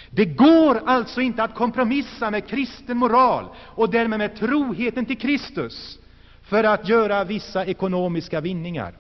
Det 0.10 0.25
går 0.25 0.81
alltså 0.86 1.21
inte 1.21 1.43
att 1.43 1.55
kompromissa 1.55 2.31
med 2.31 2.47
kristen 2.47 2.97
moral 2.97 3.45
och 3.57 3.89
därmed 3.89 4.19
med 4.19 4.36
troheten 4.36 5.05
till 5.05 5.17
Kristus 5.17 5.99
för 6.41 6.63
att 6.63 6.89
göra 6.89 7.23
vissa 7.23 7.65
ekonomiska 7.65 8.41
vinningar. 8.41 8.93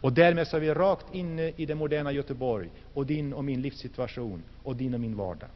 Och 0.00 0.12
därmed 0.12 0.48
så 0.48 0.56
är 0.56 0.60
vi 0.60 0.74
rakt 0.74 1.14
inne 1.14 1.52
i 1.56 1.66
det 1.66 1.74
moderna 1.74 2.12
Göteborg 2.12 2.70
och 2.94 3.06
din 3.06 3.32
och 3.32 3.44
min 3.44 3.62
livssituation 3.62 4.42
och 4.62 4.76
din 4.76 4.94
och 4.94 5.00
min 5.00 5.16
vardag. 5.16 5.50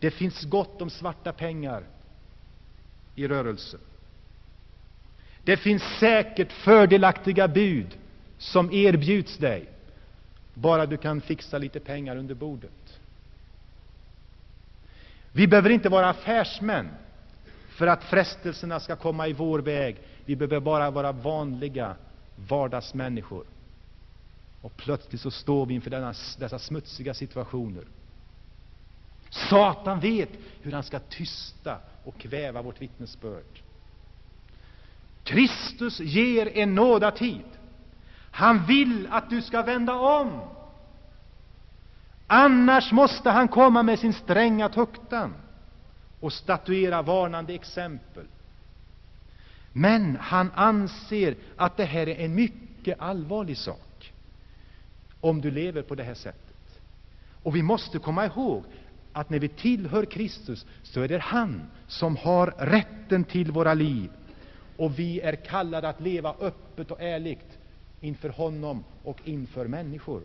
Det 0.00 0.10
finns 0.10 0.44
gott 0.44 0.82
om 0.82 0.90
svarta 0.90 1.32
pengar 1.32 1.84
i 3.14 3.28
rörelse. 3.28 3.78
Det 5.44 5.56
finns 5.56 5.82
säkert 5.82 6.52
fördelaktiga 6.52 7.48
bud 7.48 7.98
som 8.38 8.72
erbjuds 8.72 9.36
dig, 9.38 9.68
bara 10.54 10.86
du 10.86 10.96
kan 10.96 11.20
fixa 11.20 11.58
lite 11.58 11.80
pengar 11.80 12.16
under 12.16 12.34
bordet. 12.34 12.98
Vi 15.32 15.46
behöver 15.46 15.70
inte 15.70 15.88
vara 15.88 16.08
affärsmän 16.08 16.88
för 17.68 17.86
att 17.86 18.04
frestelserna 18.04 18.80
ska 18.80 18.96
komma 18.96 19.28
i 19.28 19.32
vår 19.32 19.58
väg. 19.58 19.96
Vi 20.24 20.36
behöver 20.36 20.60
bara 20.60 20.90
vara 20.90 21.12
vanliga 21.12 21.96
vardagsmänniskor. 22.48 23.44
Och 24.60 24.76
plötsligt 24.76 25.20
så 25.20 25.30
står 25.30 25.66
vi 25.66 25.74
inför 25.74 25.90
denna, 25.90 26.14
dessa 26.38 26.58
smutsiga 26.58 27.14
situationer. 27.14 27.84
Satan 29.30 30.00
vet 30.00 30.30
hur 30.62 30.72
han 30.72 30.82
ska 30.82 30.98
tysta 30.98 31.78
och 32.04 32.18
kväva 32.18 32.62
vårt 32.62 32.82
vittnesbörd. 32.82 33.61
Kristus 35.24 36.00
ger 36.00 36.56
en 36.56 36.74
nådatid. 36.74 37.44
Han 38.30 38.66
vill 38.66 39.08
att 39.10 39.30
du 39.30 39.42
ska 39.42 39.62
vända 39.62 39.94
om. 39.94 40.40
Annars 42.26 42.92
måste 42.92 43.30
han 43.30 43.48
komma 43.48 43.82
med 43.82 43.98
sin 43.98 44.12
stränga 44.12 44.68
tuktan 44.68 45.34
och 46.20 46.32
statuera 46.32 47.02
varnande 47.02 47.54
exempel. 47.54 48.24
Men 49.72 50.16
han 50.20 50.50
anser 50.54 51.34
att 51.56 51.76
det 51.76 51.84
här 51.84 52.08
är 52.08 52.24
en 52.24 52.34
mycket 52.34 53.00
allvarlig 53.00 53.56
sak, 53.56 54.12
om 55.20 55.40
du 55.40 55.50
lever 55.50 55.82
på 55.82 55.94
det 55.94 56.02
här 56.02 56.14
sättet. 56.14 56.80
Och 57.42 57.56
vi 57.56 57.62
måste 57.62 57.98
komma 57.98 58.26
ihåg 58.26 58.64
att 59.12 59.30
när 59.30 59.38
vi 59.38 59.48
tillhör 59.48 60.04
Kristus, 60.04 60.66
så 60.82 61.00
är 61.00 61.08
det 61.08 61.18
han 61.18 61.62
som 61.86 62.16
har 62.16 62.46
rätten 62.58 63.24
till 63.24 63.52
våra 63.52 63.74
liv. 63.74 64.10
Och 64.76 64.98
vi 64.98 65.20
är 65.20 65.36
kallade 65.36 65.88
att 65.88 66.00
leva 66.00 66.34
öppet 66.40 66.90
och 66.90 67.02
ärligt 67.02 67.58
inför 68.00 68.28
honom 68.28 68.84
och 69.04 69.20
inför 69.24 69.66
människor 69.66 70.22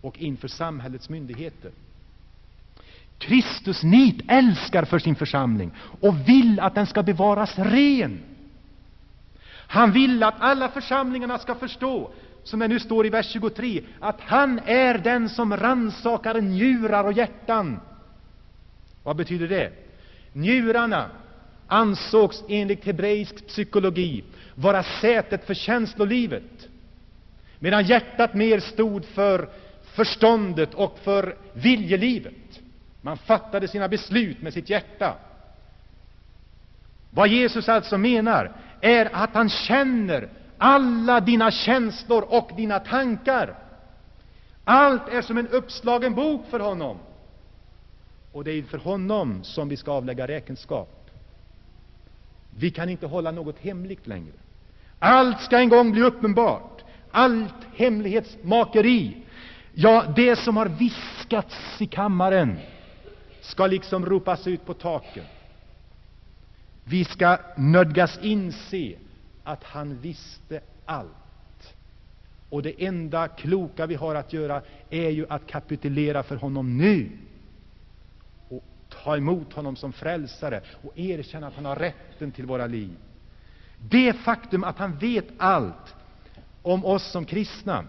och 0.00 0.18
inför 0.18 0.48
samhällets 0.48 1.08
myndigheter. 1.08 1.70
Kristus 3.18 3.82
nit 3.82 4.24
älskar 4.28 4.84
för 4.84 4.98
sin 4.98 5.14
församling 5.14 5.70
och 6.00 6.28
vill 6.28 6.60
att 6.60 6.74
den 6.74 6.86
ska 6.86 7.02
bevaras 7.02 7.58
ren. 7.58 8.20
Han 9.66 9.92
vill 9.92 10.22
att 10.22 10.34
alla 10.38 10.68
församlingarna 10.68 11.38
ska 11.38 11.54
förstå, 11.54 12.10
som 12.44 12.60
det 12.60 12.68
nu 12.68 12.80
står 12.80 13.06
i 13.06 13.10
vers 13.10 13.26
23, 13.26 13.82
att 14.00 14.20
han 14.20 14.60
är 14.66 14.98
den 14.98 15.28
som 15.28 15.56
rannsakar 15.56 16.40
njurar 16.40 17.04
och 17.04 17.12
hjärtan. 17.12 17.80
Vad 19.02 19.16
betyder 19.16 19.48
det? 19.48 19.72
Njurarna 20.32 21.10
ansågs 21.66 22.44
enligt 22.48 22.84
hebreisk 22.84 23.46
psykologi 23.46 24.24
vara 24.54 24.82
sätet 24.82 25.46
för 25.46 25.54
känslolivet, 25.54 26.68
medan 27.58 27.84
hjärtat 27.84 28.34
mer 28.34 28.60
stod 28.60 29.04
för 29.04 29.48
förståndet 29.84 30.74
och 30.74 30.98
för 30.98 31.36
viljelivet. 31.52 32.60
Man 33.00 33.16
fattade 33.16 33.68
sina 33.68 33.88
beslut 33.88 34.42
med 34.42 34.52
sitt 34.52 34.70
hjärta. 34.70 35.14
Vad 37.10 37.28
Jesus 37.28 37.68
alltså 37.68 37.98
menar 37.98 38.52
är 38.80 39.10
att 39.12 39.34
han 39.34 39.48
känner 39.48 40.28
alla 40.58 41.20
dina 41.20 41.50
känslor 41.50 42.24
och 42.28 42.50
dina 42.56 42.78
tankar. 42.80 43.58
Allt 44.64 45.08
är 45.08 45.22
som 45.22 45.38
en 45.38 45.48
uppslagen 45.48 46.14
bok 46.14 46.46
för 46.50 46.60
honom. 46.60 46.98
Och 48.32 48.44
det 48.44 48.50
är 48.52 48.62
för 48.62 48.78
honom 48.78 49.44
som 49.44 49.68
vi 49.68 49.76
ska 49.76 49.92
avlägga 49.92 50.28
räkenskap. 50.28 51.03
Vi 52.58 52.70
kan 52.70 52.88
inte 52.88 53.06
hålla 53.06 53.30
något 53.30 53.58
hemligt 53.58 54.06
längre. 54.06 54.32
Allt 54.98 55.40
ska 55.40 55.58
en 55.58 55.68
gång 55.68 55.92
bli 55.92 56.02
uppenbart. 56.02 56.84
Allt 57.10 57.54
hemlighetsmakeri, 57.76 59.16
ja, 59.74 60.04
det 60.16 60.36
som 60.36 60.56
har 60.56 60.66
viskats 60.66 61.80
i 61.80 61.86
kammaren, 61.86 62.56
ska 63.40 63.66
liksom 63.66 64.06
ropas 64.06 64.46
ut 64.46 64.66
på 64.66 64.74
taken. 64.74 65.24
Vi 66.84 67.04
ska 67.04 67.38
nödgas 67.56 68.18
inse 68.22 68.92
att 69.44 69.64
han 69.64 69.98
visste 70.00 70.60
allt. 70.86 71.74
Och 72.48 72.62
det 72.62 72.86
enda 72.86 73.28
kloka 73.28 73.86
vi 73.86 73.94
har 73.94 74.14
att 74.14 74.32
göra 74.32 74.62
är 74.90 75.10
ju 75.10 75.26
att 75.28 75.46
kapitulera 75.46 76.22
för 76.22 76.36
honom 76.36 76.78
nu 76.78 77.08
ta 79.04 79.16
emot 79.16 79.52
honom 79.52 79.76
som 79.76 79.92
frälsare 79.92 80.60
och 80.82 80.98
erkänna 80.98 81.46
att 81.46 81.54
han 81.54 81.64
har 81.64 81.76
rätten 81.76 82.32
till 82.32 82.46
våra 82.46 82.66
liv. 82.66 82.96
Det 83.78 84.12
faktum 84.12 84.64
att 84.64 84.78
han 84.78 84.98
vet 84.98 85.26
allt 85.38 85.94
om 86.62 86.84
oss 86.84 87.10
som 87.10 87.24
kristna 87.24 87.84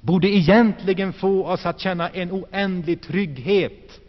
borde 0.00 0.28
egentligen 0.28 1.12
få 1.12 1.44
oss 1.46 1.66
att 1.66 1.80
känna 1.80 2.08
en 2.08 2.32
oändlig 2.32 3.02
trygghet 3.02 4.00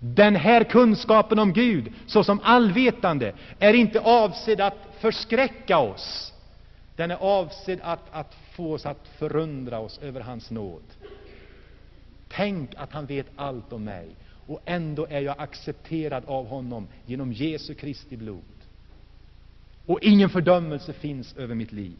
den 0.00 0.36
här 0.36 0.64
kunskapen 0.64 1.38
om 1.38 1.52
Gud 1.52 1.92
såsom 2.06 2.40
allvetande 2.42 3.32
är 3.58 3.74
inte 3.74 4.00
avsedd 4.00 4.60
att 4.60 4.78
förskräcka 5.00 5.78
oss. 5.78 6.32
Den 6.96 7.10
är 7.10 7.16
avsedd 7.16 7.80
att, 7.82 8.00
att 8.12 8.36
få 8.52 8.72
oss 8.72 8.86
att 8.86 9.08
förundra 9.18 9.78
oss 9.78 9.98
över 10.02 10.20
hans 10.20 10.50
nåd. 10.50 10.82
Tänk 12.28 12.74
att 12.76 12.92
han 12.92 13.06
vet 13.06 13.26
allt 13.36 13.72
om 13.72 13.84
mig, 13.84 14.08
och 14.46 14.60
ändå 14.64 15.06
är 15.10 15.20
jag 15.20 15.34
accepterad 15.38 16.24
av 16.26 16.46
honom 16.46 16.86
genom 17.06 17.32
Jesu 17.32 17.74
Kristi 17.74 18.16
blod. 18.16 18.42
Och 19.86 19.98
ingen 20.02 20.30
fördömelse 20.30 20.92
finns 20.92 21.36
över 21.36 21.54
mitt 21.54 21.72
liv. 21.72 21.96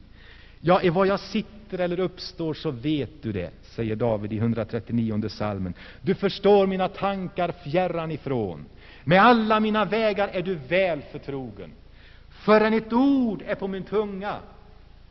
Ja, 0.61 0.83
i 0.83 0.89
vad 0.89 1.07
jag 1.07 1.21
sitter 1.21 1.79
eller 1.79 2.01
uppstår 2.01 2.55
så 2.55 2.71
vet 2.71 3.23
du 3.23 3.33
det, 3.33 3.51
säger 3.63 3.97
David 3.97 4.33
i 4.33 4.37
139 4.37 5.29
salmen. 5.29 5.75
Du 6.03 6.15
förstår 6.15 6.67
mina 6.67 6.89
tankar 6.89 7.53
fjärran 7.53 8.11
ifrån. 8.11 8.65
Med 9.05 9.23
alla 9.23 9.61
mina 9.61 9.85
vägar 9.85 10.29
är 10.29 10.43
du 10.43 10.55
väl 10.55 11.03
förtrogen. 11.03 11.71
Förrän 12.29 12.75
ett 12.75 12.93
ord 12.93 13.43
är 13.47 13.55
på 13.55 13.69
min 13.69 13.85
tunga, 13.85 14.37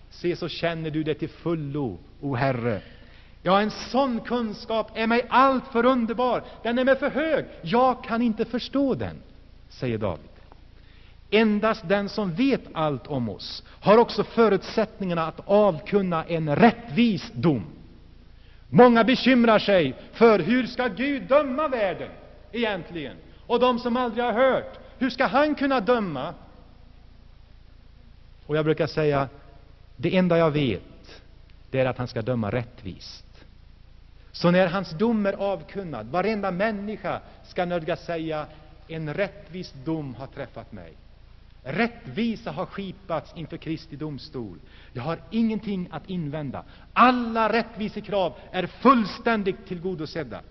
se 0.10 0.36
så 0.36 0.48
känner 0.48 0.90
du 0.92 1.04
det 1.04 1.14
till 1.14 1.30
fullo, 1.30 1.98
o 2.22 2.36
Herre. 2.36 2.82
Ja, 3.48 3.62
en 3.62 3.72
sån 3.72 4.20
kunskap 4.20 4.92
är 4.94 5.08
mig 5.08 5.26
alltför 5.30 5.86
underbar, 5.86 6.44
den 6.64 6.80
är 6.80 6.86
mig 6.86 6.96
för 6.96 7.10
hög, 7.10 7.46
jag 7.62 8.04
kan 8.04 8.22
inte 8.22 8.46
förstå 8.46 8.96
den, 8.96 9.22
säger 9.70 9.98
David. 9.98 10.30
Endast 11.30 11.88
den 11.88 12.10
som 12.10 12.34
vet 12.34 12.62
allt 12.74 13.08
om 13.08 13.30
oss 13.30 13.64
har 13.82 13.98
också 13.98 14.24
förutsättningarna 14.24 15.28
att 15.28 15.40
avkunna 15.46 16.24
en 16.24 16.56
rättvis 16.56 17.32
dom. 17.34 17.66
Många 18.70 19.04
bekymrar 19.04 19.60
sig 19.60 19.96
för 20.14 20.40
hur 20.40 20.68
ska 20.68 20.88
Gud 20.88 21.24
döma 21.24 21.68
världen 21.68 22.10
egentligen? 22.52 23.18
Och 23.48 23.60
de 23.60 23.80
som 23.80 23.98
aldrig 23.98 24.26
har 24.26 24.34
hört, 24.34 24.80
hur 25.00 25.10
ska 25.10 25.26
han 25.26 25.56
kunna 25.56 25.80
döma? 25.80 26.34
Och 28.46 28.58
jag 28.58 28.66
brukar 28.66 28.88
säga, 28.88 29.30
det 29.96 30.18
enda 30.18 30.38
jag 30.38 30.52
vet, 30.52 31.22
det 31.72 31.80
är 31.80 31.86
att 31.86 31.98
han 31.98 32.08
ska 32.08 32.22
döma 32.22 32.52
rättvist. 32.52 33.25
Så 34.36 34.52
när 34.52 34.68
hans 34.68 34.90
dom 34.92 35.26
är 35.26 35.34
avkunnad, 35.34 36.08
varenda 36.08 36.52
människa 36.52 37.22
ska 37.44 37.66
nödgas 37.66 38.06
säga, 38.06 38.48
en 38.88 39.14
rättvis 39.14 39.74
dom 39.86 40.16
har 40.16 40.28
träffat 40.28 40.72
mig. 40.72 40.94
Rättvisa 41.64 42.52
har 42.52 42.66
skipats 42.66 43.34
inför 43.36 43.58
Kristi 43.58 43.96
domstol. 43.96 44.60
Jag 44.94 45.04
har 45.04 45.20
ingenting 45.32 45.88
att 45.92 46.10
invända. 46.10 46.64
Alla 46.94 47.54
rättvisekrav 47.54 48.34
är 48.52 48.68
fullständigt 48.68 49.68
tillgodosedda. 49.68 50.42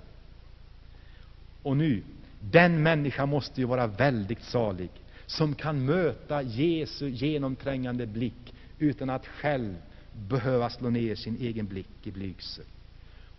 Och 1.62 1.77
nu, 1.77 2.03
den 2.40 2.83
människa 2.83 3.27
måste 3.27 3.61
ju 3.61 3.66
vara 3.66 3.87
väldigt 3.87 4.42
salig 4.42 4.90
som 5.27 5.55
kan 5.55 5.85
möta 5.85 6.42
Jesu 6.42 7.09
genomträngande 7.09 8.07
blick 8.07 8.55
utan 8.79 9.11
att 9.11 9.27
själv 9.27 9.75
behöva 10.12 10.70
slå 10.70 10.90
ner 10.90 11.14
sin 11.14 11.37
egen 11.40 11.66
blick 11.66 12.07
i 12.07 12.11
blygsel. 12.11 12.64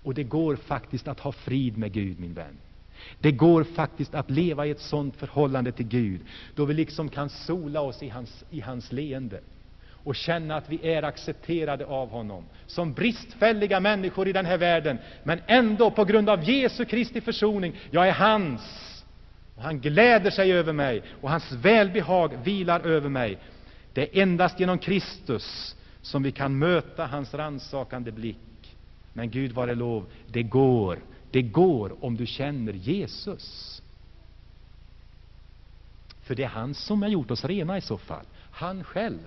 Och 0.05 0.13
det 0.13 0.23
går 0.23 0.55
faktiskt 0.55 1.07
att 1.07 1.19
ha 1.19 1.31
frid 1.31 1.77
med 1.77 1.91
Gud, 1.91 2.19
min 2.19 2.33
vän. 2.33 2.57
Det 3.19 3.31
går 3.31 3.63
faktiskt 3.63 4.15
att 4.15 4.29
leva 4.29 4.65
i 4.65 4.71
ett 4.71 4.79
sådant 4.79 5.15
förhållande 5.15 5.71
till 5.71 5.87
Gud, 5.87 6.21
då 6.55 6.65
vi 6.65 6.73
liksom 6.73 7.09
kan 7.09 7.29
sola 7.29 7.81
oss 7.81 8.03
i 8.03 8.09
hans, 8.09 8.43
i 8.49 8.59
hans 8.59 8.91
leende 8.91 9.39
och 9.87 10.15
känna 10.15 10.55
att 10.55 10.69
vi 10.69 10.87
är 10.87 11.03
accepterade 11.03 11.85
av 11.85 12.09
honom 12.09 12.45
som 12.65 12.93
bristfälliga 12.93 13.79
människor 13.79 14.27
i 14.27 14.33
den 14.33 14.45
här 14.45 14.57
världen, 14.57 14.97
men 15.23 15.39
ändå 15.47 15.91
på 15.91 16.05
grund 16.05 16.29
av 16.29 16.49
Jesu 16.49 16.85
Kristi 16.85 17.21
försoning, 17.21 17.75
jag 17.91 18.07
är 18.07 18.13
hans. 18.13 18.61
Och 19.55 19.63
han 19.63 19.79
gläder 19.79 20.31
sig 20.31 20.53
över 20.53 20.73
mig, 20.73 21.03
och 21.21 21.29
hans 21.29 21.51
välbehag 21.51 22.37
vilar 22.43 22.79
över 22.79 23.09
mig. 23.09 23.37
Det 23.93 24.01
är 24.01 24.21
endast 24.21 24.59
genom 24.59 24.77
Kristus 24.77 25.75
som 26.01 26.23
vi 26.23 26.31
kan 26.31 26.59
möta 26.59 27.05
hans 27.05 27.33
ransakande 27.33 28.11
blick. 28.11 28.37
Men 29.15 29.29
Gud 29.29 29.51
vare 29.51 29.75
lov, 29.75 30.05
det 30.27 30.43
går 30.43 30.99
det 31.35 31.41
går 31.41 32.05
om 32.05 32.15
du 32.17 32.25
känner 32.25 32.73
Jesus. 32.73 33.81
För 36.23 36.35
det 36.35 36.43
är 36.43 36.47
han 36.47 36.73
som 36.73 37.01
har 37.01 37.09
gjort 37.09 37.31
oss 37.31 37.45
rena 37.45 37.77
i 37.77 37.81
så 37.81 37.97
fall. 37.97 38.25
Han 38.51 38.83
själv. 38.83 39.19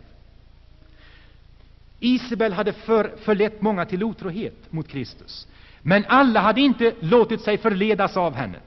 Isabel 2.01 2.53
hade 2.53 2.72
för, 2.72 3.16
förlett 3.18 3.62
många 3.62 3.87
till 3.87 4.05
otrohet 4.05 4.72
mot 4.72 4.88
Kristus. 4.88 5.46
Men 5.83 6.05
alla 6.09 6.40
hade 6.40 6.61
inte 6.61 6.94
låtit 7.01 7.40
sig 7.40 7.59
förledas 7.59 8.16
av 8.16 8.35
henne. 8.35 8.59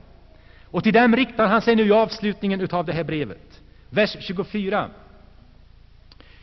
Och 0.66 0.84
till 0.84 0.94
dem 0.94 1.16
riktar 1.16 1.48
han 1.48 1.62
sig 1.62 1.76
nu 1.76 1.88
i 1.88 1.92
avslutningen 1.92 2.68
av 2.72 2.86
det 2.86 2.94
här 2.94 3.04
brevet. 3.04 3.62
Vers 3.90 4.18
24. 4.20 4.90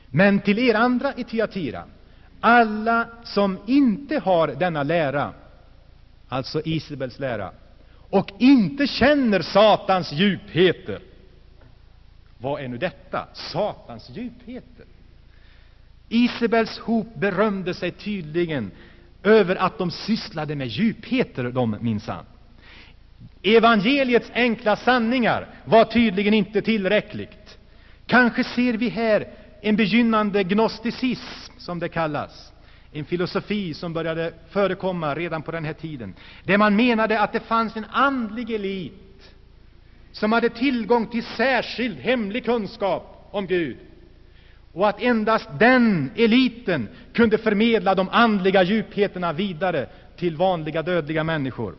Men 0.06 0.40
till 0.40 0.58
er 0.58 0.74
andra 0.74 1.14
i 1.14 1.24
Tyatira, 1.24 1.84
alla 2.40 3.09
som 3.24 3.59
inte 3.66 4.18
har 4.18 4.48
denna 4.48 4.83
lära, 4.83 5.33
alltså 6.29 6.62
Isabels 6.64 7.18
lära, 7.18 7.51
och 8.11 8.31
inte 8.38 8.87
känner 8.87 9.42
Satans 9.42 10.12
djupheter. 10.12 11.01
Vad 12.38 12.60
är 12.60 12.69
nu 12.69 12.79
detta? 12.79 13.29
Satans 13.35 14.10
djupheter. 14.10 14.87
Isabels 16.08 16.79
hop 16.79 17.15
berömde 17.15 17.75
sig 17.75 17.90
tydligen 17.90 18.71
över 19.23 19.56
att 19.56 19.79
de 19.79 19.90
sysslade 19.90 20.54
med 20.54 20.67
djupheter, 20.67 21.44
de 21.44 21.77
minsann. 21.81 22.25
Evangeliets 23.42 24.31
enkla 24.35 24.77
sanningar 24.77 25.46
var 25.65 25.85
tydligen 25.85 26.35
inte 26.35 26.62
tillräckligt. 26.62 27.58
Kanske 28.06 28.44
ser 28.44 28.73
vi 28.73 28.88
här 28.88 29.29
en 29.61 29.77
begynnande 29.77 30.44
gnosticism, 30.44 31.52
som 31.59 31.79
det 31.79 31.88
kallas. 31.88 32.52
En 32.92 33.04
filosofi 33.04 33.75
som 33.75 33.92
började 33.92 34.33
förekomma 34.50 35.15
redan 35.15 35.42
på 35.42 35.50
den 35.52 35.65
här 35.65 35.73
tiden, 35.73 36.15
där 36.44 36.59
man 36.59 36.77
menade 36.77 37.21
att 37.21 37.33
det 37.33 37.40
fanns 37.40 37.77
en 37.77 37.85
andlig 37.85 38.50
elit 38.50 39.35
som 40.13 40.33
hade 40.33 40.48
tillgång 40.48 41.06
till 41.06 41.25
särskild 41.25 41.98
hemlig 41.98 42.44
kunskap 42.44 43.29
om 43.31 43.46
Gud. 43.46 43.77
Och 44.73 44.88
att 44.88 45.02
endast 45.02 45.48
den 45.59 46.11
eliten 46.17 46.88
kunde 47.13 47.38
förmedla 47.38 47.94
de 47.94 48.09
andliga 48.09 48.63
djupheterna 48.63 49.33
vidare 49.33 49.87
till 50.17 50.37
vanliga 50.37 50.83
dödliga 50.83 51.25
människor. 51.25 51.75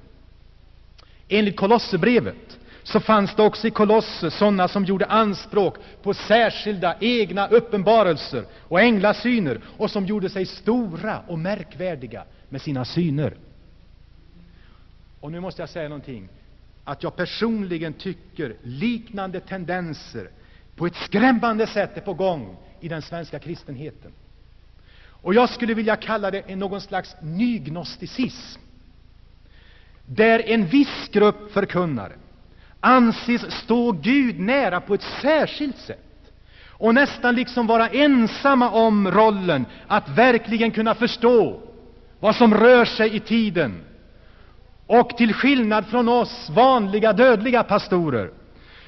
Enligt 1.29 1.57
Kolosserbrevet 1.57 2.59
så 2.83 2.99
fanns 2.99 3.35
det 3.35 3.43
också 3.43 3.67
i 3.67 3.71
Kolosse 3.71 4.31
sådana 4.31 4.67
som 4.67 4.85
gjorde 4.85 5.05
anspråk 5.05 5.75
på 6.03 6.13
särskilda 6.13 6.95
egna 6.99 7.47
uppenbarelser 7.47 8.45
och 8.59 8.81
änglasyner 8.81 9.61
och 9.77 9.91
som 9.91 10.05
gjorde 10.05 10.29
sig 10.29 10.45
stora 10.45 11.19
och 11.27 11.39
märkvärdiga 11.39 12.23
med 12.49 12.61
sina 12.61 12.85
syner. 12.85 13.33
Och 15.19 15.31
nu 15.31 15.39
måste 15.39 15.61
jag 15.61 15.69
säga 15.69 15.89
någonting, 15.89 16.29
att 16.83 17.03
jag 17.03 17.15
personligen 17.15 17.93
tycker 17.93 18.55
liknande 18.63 19.39
tendenser 19.39 20.29
på 20.75 20.85
ett 20.85 20.95
skrämmande 20.95 21.67
sätt 21.67 21.97
är 21.97 22.01
på 22.01 22.13
gång 22.13 22.57
i 22.79 22.87
den 22.87 23.01
svenska 23.01 23.39
kristenheten. 23.39 24.11
Och 25.21 25.33
jag 25.33 25.49
skulle 25.49 25.73
vilja 25.73 25.95
kalla 25.95 26.31
det 26.31 26.55
någon 26.55 26.81
slags 26.81 27.15
nygnosticism, 27.21 28.61
där 30.05 30.49
en 30.49 30.65
viss 30.65 31.09
grupp 31.11 31.51
förkunnare 31.51 32.13
anses 32.79 33.51
stå 33.51 33.91
Gud 33.91 34.39
nära 34.39 34.81
på 34.81 34.93
ett 34.93 35.05
särskilt 35.21 35.77
sätt 35.77 36.31
och 36.67 36.93
nästan 36.93 37.35
liksom 37.35 37.67
vara 37.67 37.89
ensamma 37.89 38.69
om 38.69 39.11
rollen 39.11 39.65
att 39.87 40.09
verkligen 40.09 40.71
kunna 40.71 40.95
förstå 40.95 41.59
vad 42.19 42.35
som 42.35 42.53
rör 42.53 42.85
sig 42.85 43.15
i 43.15 43.19
tiden 43.19 43.81
och 44.87 45.17
till 45.17 45.33
skillnad 45.33 45.85
från 45.85 46.09
oss 46.09 46.49
vanliga 46.49 47.13
dödliga 47.13 47.63
pastorer 47.63 48.31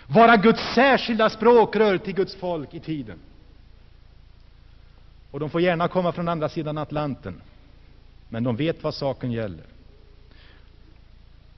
vara 0.07 0.37
Guds 0.37 0.73
särskilda 0.73 1.29
språkrör 1.29 1.97
till 1.97 2.13
Guds 2.13 2.35
folk 2.35 2.73
i 2.73 2.79
tiden. 2.79 3.19
Och 5.31 5.39
de 5.39 5.49
får 5.49 5.61
gärna 5.61 5.87
komma 5.87 6.11
från 6.11 6.27
andra 6.27 6.49
sidan 6.49 6.77
Atlanten, 6.77 7.41
men 8.29 8.43
de 8.43 8.55
vet 8.55 8.83
vad 8.83 8.93
saken 8.93 9.31
gäller. 9.31 9.65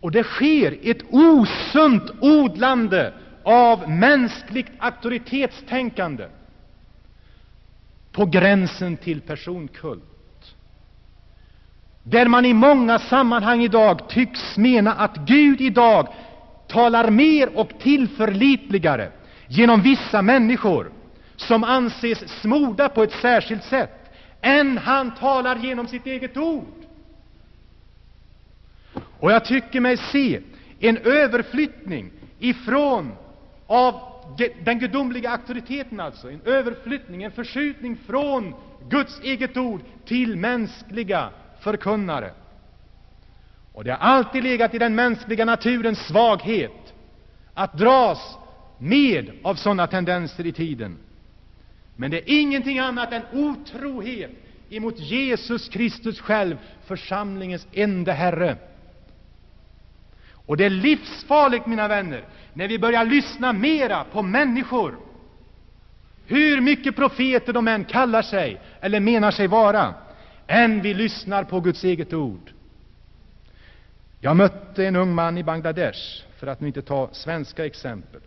Och 0.04 0.12
det 0.12 0.24
sker 0.24 0.78
ett 0.84 1.01
osunt 1.10 2.12
odlande 2.22 3.14
av 3.43 3.89
mänskligt 3.89 4.72
auktoritetstänkande 4.80 6.26
på 8.12 8.26
gränsen 8.26 8.97
till 8.97 9.22
personkult. 9.22 10.56
Där 12.04 12.28
man 12.28 12.45
i 12.45 12.54
många 12.54 12.99
sammanhang 12.99 13.62
idag 13.64 14.10
tycks 14.10 14.58
mena 14.58 14.93
att 14.93 15.18
Gud 15.18 15.62
idag 15.62 16.08
talar 16.68 17.10
mer 17.10 17.58
och 17.58 17.70
tillförlitligare 17.80 19.12
genom 19.47 19.82
vissa 19.82 20.22
människor 20.22 20.91
som 21.36 21.64
anses 21.64 22.41
smorda 22.41 22.89
på 22.89 23.04
ett 23.04 23.14
särskilt 23.22 23.64
sätt 23.64 24.14
än 24.41 24.78
han 24.78 25.16
talar 25.16 25.56
genom 25.56 25.88
sitt 25.88 26.06
eget 26.06 26.38
ord. 26.38 26.83
Och 29.24 29.32
jag 29.32 29.46
tycker 29.46 29.80
mig 29.80 29.98
se 29.98 30.40
en 30.80 30.98
överflyttning 30.98 32.12
ifrån 32.40 33.12
av 33.68 34.02
den 34.64 34.80
gudomliga 34.80 35.30
auktoriteten, 35.30 36.00
alltså 36.00 36.32
en 36.32 36.42
överflyttning, 36.46 37.24
en 37.24 37.32
förskjutning 37.32 37.98
från 38.08 38.54
Guds 38.90 39.20
eget 39.24 39.58
ord 39.58 39.82
till 40.06 40.36
mänskliga 40.36 41.30
förkunnare. 41.60 42.32
Och 43.74 43.84
det 43.84 43.92
har 43.92 43.98
alltid 43.98 44.44
legat 44.44 44.74
i 44.74 44.78
den 44.78 44.96
mänskliga 44.96 45.46
naturens 45.46 46.00
svaghet 46.00 46.94
att 47.54 47.78
dras 47.78 48.38
med 48.78 49.32
av 49.44 49.56
sådana 49.56 49.88
tendenser 49.88 50.46
i 50.46 50.52
tiden. 50.52 50.98
Men 51.96 52.12
det 52.12 52.18
är 52.18 52.42
ingenting 52.42 52.80
annat 52.80 53.14
än 53.14 53.22
otrohet 53.34 54.32
emot 54.70 55.00
Jesus 55.00 55.70
Kristus 55.70 56.20
själv, 56.20 56.58
församlingens 56.86 57.68
enda 57.74 58.12
Herre. 58.12 58.58
Och 60.46 60.58
det 60.58 60.66
är 60.66 60.70
livsfarligt, 60.70 61.66
mina 61.66 61.88
vänner, 61.88 62.24
när 62.54 62.68
vi 62.68 62.80
börjar 62.80 63.06
lyssna 63.06 63.54
mera 63.54 64.04
på 64.04 64.22
människor, 64.22 64.98
hur 66.26 66.62
mycket 66.62 66.96
profeter 66.96 67.54
de 67.54 67.68
än 67.68 67.86
kallar 67.86 68.22
sig 68.22 68.62
eller 68.82 69.00
menar 69.00 69.32
sig 69.32 69.48
vara, 69.48 69.94
än 70.48 70.82
vi 70.82 70.94
lyssnar 70.94 71.44
på 71.44 71.60
Guds 71.60 71.84
eget 71.84 72.14
ord. 72.14 72.52
Jag 74.20 74.36
mötte 74.36 74.86
en 74.86 74.96
ung 74.96 75.16
man 75.16 75.38
i 75.38 75.44
Bangladesh, 75.44 76.24
för 76.39 76.48
att 76.48 76.62
nu 76.62 76.68
inte 76.68 76.82
ta 76.82 77.10
svenska 77.12 77.66
exempel. 77.66 78.22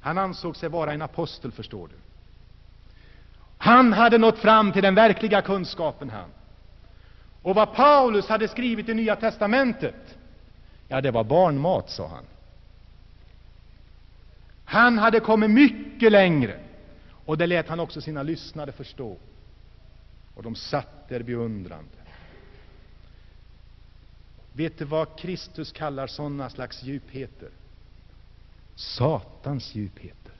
Han 0.00 0.18
ansåg 0.18 0.56
sig 0.56 0.68
vara 0.68 0.92
en 0.92 1.02
apostel, 1.02 1.52
förstår 1.52 1.88
du. 1.88 1.94
Han 3.58 3.92
hade 3.92 4.18
nått 4.18 4.38
fram 4.38 4.72
till 4.72 4.82
den 4.82 4.94
verkliga 4.94 5.42
kunskapen, 5.42 6.10
han. 6.10 6.30
Och 7.42 7.54
vad 7.54 7.74
Paulus 7.74 8.28
hade 8.28 8.48
skrivit 8.48 8.88
i 8.88 8.94
Nya 8.94 9.16
testamentet, 9.16 10.16
ja, 10.90 11.00
det 11.00 11.10
var 11.10 11.24
barnmat, 11.24 11.90
sa 11.90 12.08
han. 12.08 12.24
Han 14.64 14.98
hade 14.98 15.20
kommit 15.20 15.50
mycket 15.50 16.12
längre, 16.12 16.60
och 17.24 17.38
det 17.38 17.46
lät 17.46 17.68
han 17.68 17.80
också 17.80 18.00
sina 18.00 18.22
lyssnare 18.22 18.72
förstå. 18.72 19.16
Och 20.34 20.42
de 20.42 20.54
satt 20.54 21.08
där 21.08 21.22
beundrande. 21.22 21.96
Vet 24.52 24.78
du 24.78 24.84
vad 24.84 25.18
Kristus 25.18 25.72
kallar 25.72 26.06
sådana 26.06 26.50
slags 26.50 26.82
djupheter? 26.82 27.48
Satans 28.74 29.74
djupheter. 29.74 30.32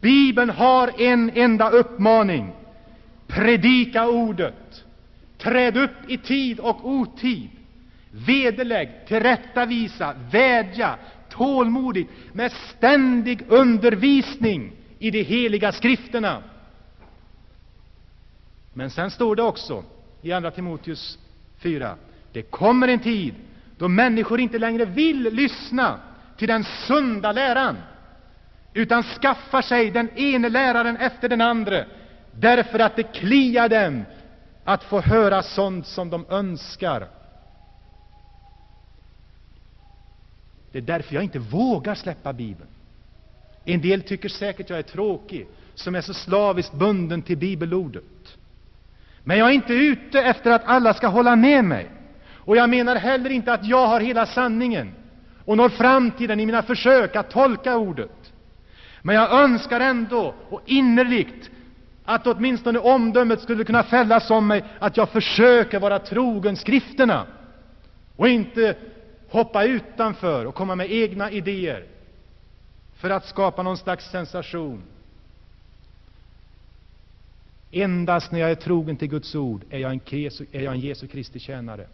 Bibeln 0.00 0.50
har 0.50 1.00
en 1.00 1.30
enda 1.34 1.70
uppmaning. 1.70 2.52
Predika 3.26 4.08
ordet. 4.08 4.84
Träd 5.42 5.76
upp 5.76 5.90
i 6.08 6.18
tid 6.18 6.60
och 6.60 6.88
otid. 6.88 7.48
Vederlägg, 8.10 8.90
tillrättavisa, 9.08 10.14
vädja 10.30 10.96
tålmodigt 11.28 12.10
med 12.32 12.52
ständig 12.52 13.42
undervisning 13.48 14.72
i 14.98 15.10
de 15.10 15.22
heliga 15.22 15.72
skrifterna. 15.72 16.42
Men 18.72 18.90
sen 18.90 19.10
står 19.10 19.36
det 19.36 19.42
också 19.42 19.84
i 20.22 20.32
Andra 20.32 20.50
Timoteus 20.50 21.18
4. 21.58 21.96
Det 22.32 22.42
kommer 22.42 22.88
en 22.88 22.98
tid 22.98 23.34
då 23.78 23.88
människor 23.88 24.40
inte 24.40 24.58
längre 24.58 24.84
vill 24.84 25.22
lyssna 25.22 26.00
till 26.36 26.48
den 26.48 26.64
sunda 26.64 27.32
läran, 27.32 27.76
utan 28.74 29.02
skaffar 29.02 29.62
sig 29.62 29.90
den 29.90 30.18
ene 30.18 30.48
läraren 30.48 30.96
efter 30.96 31.28
den 31.28 31.40
andra, 31.40 31.84
därför 32.32 32.78
att 32.78 32.96
det 32.96 33.02
kliar 33.02 33.68
dem 33.68 34.04
att 34.72 34.84
få 34.84 35.00
höra 35.00 35.42
sånt 35.42 35.86
som 35.86 36.10
de 36.10 36.26
önskar. 36.28 37.08
Det 40.72 40.78
är 40.78 40.82
därför 40.82 41.14
jag 41.14 41.24
inte 41.24 41.38
vågar 41.38 41.94
släppa 41.94 42.32
Bibeln. 42.32 42.68
En 43.64 43.80
del 43.80 44.02
tycker 44.02 44.28
säkert 44.28 44.70
jag 44.70 44.78
är 44.78 44.82
tråkig, 44.82 45.48
som 45.74 45.94
är 45.94 46.00
så 46.00 46.14
slaviskt 46.14 46.72
bunden 46.72 47.22
till 47.22 47.36
bibelordet. 47.36 48.36
Men 49.24 49.38
jag 49.38 49.48
är 49.48 49.52
inte 49.52 49.72
ute 49.72 50.20
efter 50.20 50.50
att 50.50 50.64
alla 50.64 50.94
ska 50.94 51.06
hålla 51.06 51.36
med 51.36 51.64
mig. 51.64 51.90
Och 52.32 52.56
jag 52.56 52.70
menar 52.70 52.96
heller 52.96 53.30
inte 53.30 53.52
att 53.52 53.66
jag 53.66 53.86
har 53.86 54.00
hela 54.00 54.26
sanningen 54.26 54.94
och 55.44 55.56
når 55.56 55.68
fram 55.68 56.10
till 56.10 56.28
den 56.28 56.40
i 56.40 56.46
mina 56.46 56.62
försök 56.62 57.16
att 57.16 57.30
tolka 57.30 57.76
ordet. 57.76 58.32
Men 59.02 59.14
jag 59.14 59.32
önskar 59.32 59.80
ändå, 59.80 60.34
och 60.48 60.62
innerligt, 60.66 61.50
att 62.14 62.26
åtminstone 62.26 62.78
omdömet 62.78 63.40
skulle 63.40 63.64
kunna 63.64 63.82
fällas 63.82 64.30
om 64.30 64.46
mig 64.46 64.64
att 64.78 64.96
jag 64.96 65.08
försöker 65.08 65.80
vara 65.80 65.98
trogen 65.98 66.56
skrifterna 66.56 67.26
och 68.16 68.28
inte 68.28 68.76
hoppa 69.28 69.64
utanför 69.64 70.44
och 70.44 70.54
komma 70.54 70.74
med 70.74 70.92
egna 70.92 71.30
idéer 71.30 71.84
för 72.96 73.10
att 73.10 73.26
skapa 73.26 73.62
någon 73.62 73.76
slags 73.76 74.10
sensation. 74.10 74.82
Endast 77.70 78.32
när 78.32 78.40
jag 78.40 78.50
är 78.50 78.54
trogen 78.54 78.96
till 78.96 79.08
Guds 79.08 79.34
ord 79.34 79.64
är 79.70 79.78
jag 79.78 79.92
en, 79.92 80.00
Jesu, 80.06 80.46
är 80.52 80.62
jag 80.62 80.74
en 80.74 80.80
Jesu 80.80 81.06
Kristi 81.06 81.38
tjänare. 81.38 81.86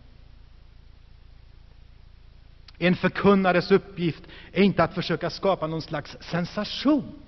En 2.79 2.97
förkunnares 2.97 3.71
uppgift 3.71 4.23
är 4.53 4.63
inte 4.63 4.85
att 4.85 4.95
försöka 4.95 5.31
skapa 5.31 5.67
någon 5.67 5.83
slags 5.83 6.17
sensation 6.21 7.21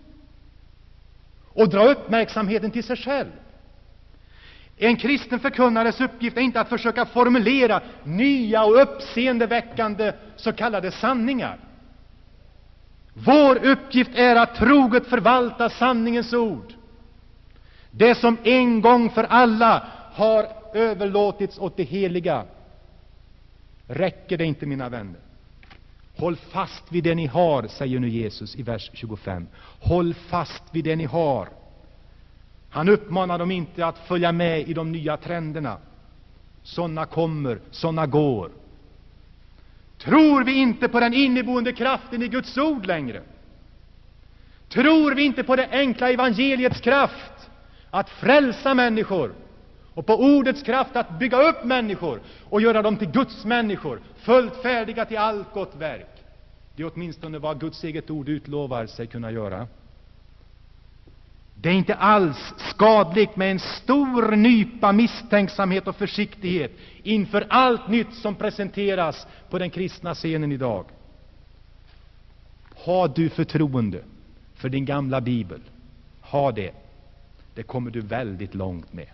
och 1.59 1.69
dra 1.69 1.85
uppmärksamheten 1.85 2.71
till 2.71 2.85
sig 2.85 2.97
själv. 2.97 3.31
En 4.77 4.97
kristen 4.97 5.41
förkunnares 5.41 6.01
uppgift 6.01 6.37
är 6.37 6.41
inte 6.41 6.61
att 6.61 6.69
försöka 6.69 7.07
formulera 7.07 7.81
nya 8.05 8.65
och 8.65 8.83
uppseendeväckande 8.83 10.13
så 10.37 10.53
kallade 10.53 10.91
sanningar. 10.91 11.59
Vår 13.15 13.65
uppgift 13.67 14.11
är 14.15 14.37
att 14.37 14.55
troget 14.55 15.07
förvalta 15.07 15.71
sanningens 15.71 16.33
ord 16.33 16.73
det 17.91 18.15
som 18.15 18.37
en 18.45 18.81
gång 18.81 19.11
för 19.11 19.25
alla 19.25 19.87
har 20.13 20.47
överlåtits 20.75 21.59
åt 21.59 21.77
det 21.77 21.83
heliga. 21.83 22.45
Räcker 23.87 24.37
det 24.37 24.45
inte, 24.45 24.67
mina 24.67 24.89
vänner? 24.89 25.21
Håll 26.19 26.37
fast 26.37 26.93
vid 26.93 27.05
det 27.05 27.15
ni 27.15 27.27
har, 27.27 27.67
säger 27.67 28.01
nu 28.01 28.09
Jesus 28.09 28.57
i 28.57 28.63
vers 28.63 28.91
25. 28.95 29.47
Håll 29.81 30.15
fast 30.15 30.63
vid 30.71 30.85
det 30.85 30.97
ni 30.97 31.05
har. 31.05 31.49
Han 32.71 32.89
uppmanar 32.89 33.39
dem 33.39 33.51
inte 33.51 33.87
att 33.87 33.99
följa 33.99 34.33
med 34.33 34.69
i 34.69 34.75
de 34.75 34.93
nya 34.93 35.17
trenderna, 35.17 35.79
Sådana 36.63 37.07
kommer, 37.07 37.59
sådana 37.71 38.07
går. 38.07 38.51
Tror 39.99 40.45
vi 40.45 40.53
inte 40.53 40.89
på 40.89 41.01
den 41.01 41.15
inneboende 41.15 41.73
kraften 41.73 42.23
i 42.23 42.29
Guds 42.29 42.59
ord 42.59 42.87
längre? 42.87 43.23
Tror 44.69 45.15
vi 45.15 45.23
inte 45.23 45.45
på 45.45 45.57
det 45.57 45.69
enkla 45.71 46.11
evangeliets 46.11 46.81
kraft 46.81 47.51
att 47.91 48.11
frälsa 48.11 48.75
människor 48.75 49.35
och 49.99 50.07
på 50.07 50.15
ordets 50.15 50.63
kraft 50.63 50.97
att 50.97 51.19
bygga 51.19 51.43
upp 51.49 51.65
människor 51.65 52.21
och 52.45 52.61
göra 52.61 52.83
dem 52.83 52.97
till 52.97 53.11
Guds 53.11 53.45
människor, 53.45 54.01
fullt 54.17 54.57
färdiga 54.63 55.05
till 55.05 55.19
allt 55.19 55.53
gott 55.55 55.77
verk? 55.77 56.25
Det 56.77 56.83
är 56.83 56.91
åtminstone 56.95 57.39
vad 57.39 57.61
Guds 57.61 57.85
eget 57.85 58.11
ord 58.11 58.29
utlovar 58.29 58.87
sig 58.87 59.07
kunna 59.07 59.31
göra. 59.31 59.67
Det 61.55 61.69
är 61.69 61.73
inte 61.73 61.95
alls 61.95 62.55
skadligt 62.59 63.37
med 63.37 63.51
en 63.51 63.59
stor 63.59 64.37
nypa 64.37 64.93
misstänksamhet 64.93 65.89
och 65.89 65.97
försiktighet 65.97 66.73
inför 67.03 67.47
allt 67.49 67.89
nytt 67.89 68.15
som 68.15 68.35
presenteras 68.35 69.27
på 69.51 69.59
den 69.59 69.71
kristna 69.71 70.15
scenen 70.15 70.53
idag. 70.53 70.85
Har 72.85 73.09
du 73.09 73.29
förtroende 73.29 74.03
för 74.55 74.69
din 74.69 74.85
gamla 74.85 75.21
bibel, 75.21 75.61
ha 76.21 76.53
det. 76.53 76.71
Det 77.55 77.63
kommer 77.63 77.91
du 77.91 78.01
väldigt 78.01 78.55
långt 78.55 78.93
med. 78.93 79.09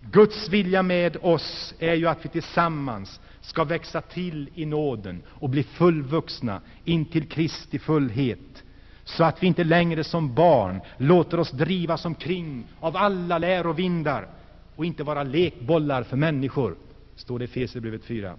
Guds 0.00 0.48
vilja 0.48 0.82
med 0.82 1.16
oss 1.22 1.74
är 1.78 1.94
ju 1.94 2.06
att 2.06 2.24
vi 2.24 2.28
tillsammans 2.28 3.20
ska 3.40 3.64
växa 3.64 4.00
till 4.00 4.48
i 4.54 4.66
nåden 4.66 5.22
och 5.28 5.50
bli 5.50 5.62
fullvuxna 5.62 6.60
in 6.84 7.04
till 7.04 7.28
Kristi 7.28 7.78
fullhet, 7.78 8.62
så 9.04 9.24
att 9.24 9.42
vi 9.42 9.46
inte 9.46 9.64
längre 9.64 10.04
som 10.04 10.34
barn 10.34 10.80
låter 10.96 11.40
oss 11.40 11.50
drivas 11.50 12.04
omkring 12.04 12.64
av 12.80 12.96
alla 12.96 13.38
lärovindar 13.38 14.28
och 14.76 14.84
inte 14.84 15.02
vara 15.02 15.22
lekbollar 15.22 16.02
för 16.02 16.16
människor, 16.16 16.76
står 17.16 17.38
det 17.38 17.42
i 17.42 17.62
Efesierbrevet 17.62 18.04
4. 18.04 18.34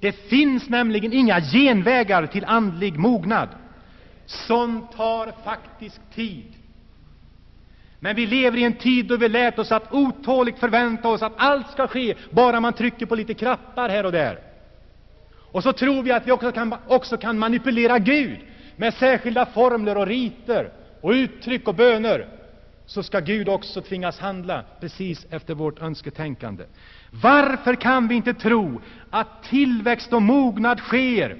Det 0.00 0.12
finns 0.12 0.68
nämligen 0.68 1.12
inga 1.12 1.40
genvägar 1.40 2.26
till 2.26 2.44
andlig 2.44 2.98
mognad. 2.98 3.48
Sånt 4.26 4.92
tar 4.92 5.32
faktiskt 5.44 6.00
tid. 6.14 6.52
Men 8.00 8.16
vi 8.16 8.26
lever 8.26 8.58
i 8.58 8.64
en 8.64 8.76
tid 8.76 9.06
då 9.06 9.16
vi 9.16 9.28
lärt 9.28 9.58
oss 9.58 9.72
att 9.72 9.92
otåligt 9.92 10.58
förvänta 10.58 11.08
oss 11.08 11.22
att 11.22 11.32
allt 11.36 11.70
ska 11.70 11.86
ske 11.86 12.14
bara 12.30 12.60
man 12.60 12.72
trycker 12.72 13.06
på 13.06 13.14
lite 13.14 13.34
knappar 13.34 13.88
här 13.88 14.06
och 14.06 14.12
där. 14.12 14.38
Och 15.52 15.62
så 15.62 15.72
tror 15.72 16.02
vi 16.02 16.12
att 16.12 16.26
vi 16.26 16.32
också 16.32 16.52
kan, 16.52 16.74
också 16.86 17.16
kan 17.16 17.38
manipulera 17.38 17.98
Gud 17.98 18.38
med 18.76 18.94
särskilda 18.94 19.46
formler 19.46 19.96
och 19.96 20.06
riter 20.06 20.70
och 21.00 21.10
uttryck 21.10 21.68
och 21.68 21.74
böner. 21.74 22.28
Så 22.86 23.02
ska 23.02 23.20
Gud 23.20 23.48
också 23.48 23.80
tvingas 23.80 24.18
handla 24.18 24.62
precis 24.80 25.26
efter 25.30 25.54
vårt 25.54 25.82
önsketänkande. 25.82 26.64
Varför 27.10 27.74
kan 27.74 28.08
vi 28.08 28.14
inte 28.14 28.34
tro 28.34 28.80
att 29.10 29.42
tillväxt 29.42 30.12
och 30.12 30.22
mognad 30.22 30.78
sker 30.78 31.36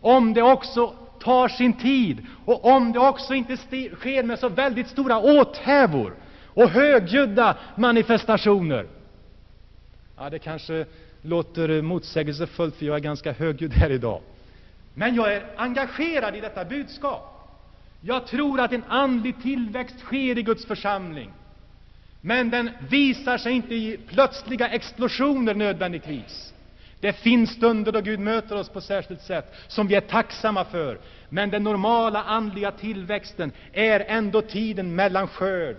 om 0.00 0.34
det 0.34 0.42
också 0.42 0.94
tar 1.24 1.48
sin 1.48 1.72
tid 1.72 2.26
och 2.44 2.64
om 2.64 2.92
det 2.92 2.98
också 2.98 3.34
inte 3.34 3.56
sker 3.56 4.22
med 4.22 4.38
så 4.38 4.48
väldigt 4.48 4.88
stora 4.88 5.18
åthävor 5.18 6.14
och 6.46 6.68
högljudda 6.68 7.56
manifestationer. 7.76 8.86
Ja, 10.18 10.30
det 10.30 10.38
kanske 10.38 10.86
låter 11.22 11.82
motsägelsefullt, 11.82 12.76
för 12.76 12.86
jag 12.86 12.96
är 12.96 13.00
ganska 13.00 13.32
högljudd 13.32 13.72
här 13.72 13.90
idag. 13.90 14.20
Men 14.94 15.14
jag 15.14 15.34
är 15.34 15.46
engagerad 15.56 16.36
i 16.36 16.40
detta 16.40 16.64
budskap. 16.64 17.30
Jag 18.00 18.26
tror 18.26 18.60
att 18.60 18.72
en 18.72 18.84
andlig 18.88 19.42
tillväxt 19.42 19.98
sker 20.00 20.38
i 20.38 20.42
Guds 20.42 20.66
församling. 20.66 21.30
Men 22.20 22.50
den 22.50 22.70
visar 22.88 23.38
sig 23.38 23.52
inte 23.52 23.74
i 23.74 23.98
plötsliga 24.08 24.68
explosioner 24.68 25.54
nödvändigtvis. 25.54 26.53
Det 27.04 27.12
finns 27.12 27.50
stunder 27.50 27.92
då 27.92 28.00
Gud 28.00 28.20
möter 28.20 28.56
oss 28.56 28.68
på 28.68 28.80
särskilt 28.80 29.22
sätt, 29.22 29.54
som 29.68 29.86
vi 29.86 29.94
är 29.94 30.00
tacksamma 30.00 30.64
för. 30.64 30.98
Men 31.28 31.50
den 31.50 31.62
normala 31.62 32.22
andliga 32.22 32.70
tillväxten 32.70 33.52
är 33.72 34.00
ändå 34.00 34.42
tiden 34.42 34.94
mellan 34.94 35.28
skörd, 35.28 35.76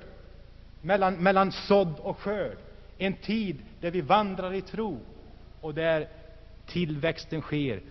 mellan, 0.82 1.16
mellan 1.16 1.52
sådd 1.52 1.94
och 2.00 2.20
skörd. 2.20 2.58
En 2.98 3.14
tid 3.14 3.62
där 3.82 3.92
vi 3.92 4.02
vandrar 4.02 4.54
i 4.54 4.62
tro 4.62 5.00
och 5.62 5.74
där 5.74 6.08
tillväxten 6.66 7.42
sker 7.42 7.82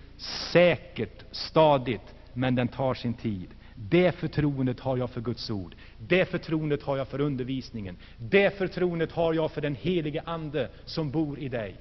säkert, 0.53 1.24
stadigt, 1.30 2.14
men 2.32 2.55
den 2.55 2.68
tar 2.68 2.95
sin 2.95 3.14
tid. 3.14 3.49
Det 3.74 4.12
förtroendet 4.12 4.80
har 4.80 4.97
jag 4.97 5.11
för 5.11 5.20
Guds 5.20 5.51
ord. 5.51 5.74
Det 5.99 6.24
förtroendet 6.30 6.82
har 6.82 6.97
jag 6.97 7.09
för 7.09 7.20
undervisningen. 7.20 7.97
Det 8.16 8.59
förtroendet 8.59 9.12
har 9.12 9.35
jag 9.35 9.51
för 9.51 9.61
den 9.61 9.74
helige 9.74 10.22
Ande 10.26 10.68
som 10.85 11.11
bor 11.11 11.39
i 11.39 11.49
dig. 11.49 11.76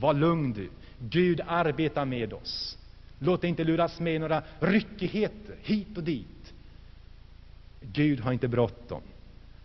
Var 0.00 0.14
lugn 0.14 0.52
du. 0.52 0.70
Gud 0.98 1.40
arbetar 1.46 2.04
med 2.04 2.32
oss. 2.32 2.78
Låt 3.18 3.40
dig 3.40 3.50
inte 3.50 3.64
luras 3.64 4.00
med 4.00 4.20
några 4.20 4.42
ryckigheter 4.60 5.56
hit 5.62 5.96
och 5.96 6.04
dit. 6.04 6.54
Gud 7.80 8.20
har 8.20 8.32
inte 8.32 8.48
bråttom. 8.48 9.02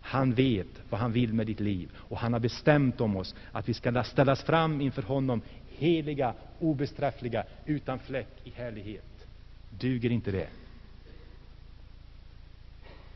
Han 0.00 0.34
vet 0.34 0.82
vad 0.90 1.00
han 1.00 1.12
vill 1.12 1.34
med 1.34 1.46
ditt 1.46 1.60
liv 1.60 1.90
och 1.96 2.18
han 2.18 2.32
har 2.32 2.40
bestämt 2.40 3.00
om 3.00 3.16
oss 3.16 3.34
att 3.52 3.68
vi 3.68 3.74
ska 3.74 4.04
ställas 4.04 4.42
fram 4.42 4.80
inför 4.80 5.02
honom 5.02 5.42
heliga, 5.68 6.34
obestraffliga, 6.58 7.44
utan 7.66 7.98
fläck 7.98 8.28
i 8.44 8.50
härlighet. 8.50 9.26
Duger 9.70 10.10
inte 10.10 10.30
det? 10.30 10.48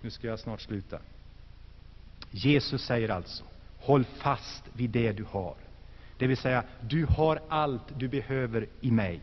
Nu 0.00 0.10
ska 0.10 0.26
jag 0.26 0.38
snart 0.38 0.60
sluta. 0.60 0.98
Jesus 2.30 2.84
säger 2.84 3.08
alltså, 3.08 3.44
håll 3.78 4.04
fast 4.04 4.64
vid 4.72 4.90
det 4.90 5.12
du 5.12 5.24
har. 5.24 5.54
Det 6.18 6.26
vill 6.26 6.36
säga, 6.36 6.64
du 6.80 7.06
har 7.06 7.40
allt 7.48 7.98
du 7.98 8.08
behöver 8.08 8.66
i 8.80 8.90
mig. 8.90 9.20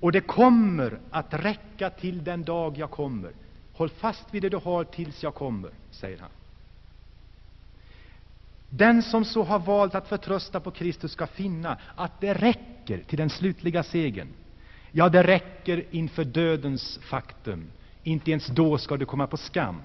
Och 0.00 0.12
det 0.12 0.20
kommer 0.20 0.98
att 1.10 1.34
räcka 1.34 1.90
till 1.90 2.24
den 2.24 2.44
dag 2.44 2.78
jag 2.78 2.90
kommer. 2.90 3.32
Håll 3.72 3.88
fast 3.88 4.34
vid 4.34 4.42
det 4.42 4.48
du 4.48 4.56
har 4.56 4.84
tills 4.84 5.22
jag 5.22 5.34
kommer, 5.34 5.70
säger 5.90 6.18
han. 6.18 6.30
Den 8.70 9.02
som 9.02 9.24
så 9.24 9.42
har 9.42 9.58
valt 9.58 9.94
att 9.94 10.08
förtrösta 10.08 10.60
på 10.60 10.70
Kristus 10.70 11.12
ska 11.12 11.26
finna 11.26 11.78
att 11.96 12.20
det 12.20 12.34
räcker 12.34 13.02
till 13.02 13.18
den 13.18 13.30
slutliga 13.30 13.82
segern. 13.82 14.28
Ja, 14.92 15.08
det 15.08 15.22
räcker 15.22 15.84
inför 15.90 16.24
dödens 16.24 16.98
faktum. 17.02 17.70
Inte 18.02 18.30
ens 18.30 18.46
då 18.46 18.78
ska 18.78 18.96
du 18.96 19.06
komma 19.06 19.26
på 19.26 19.36
skam. 19.36 19.82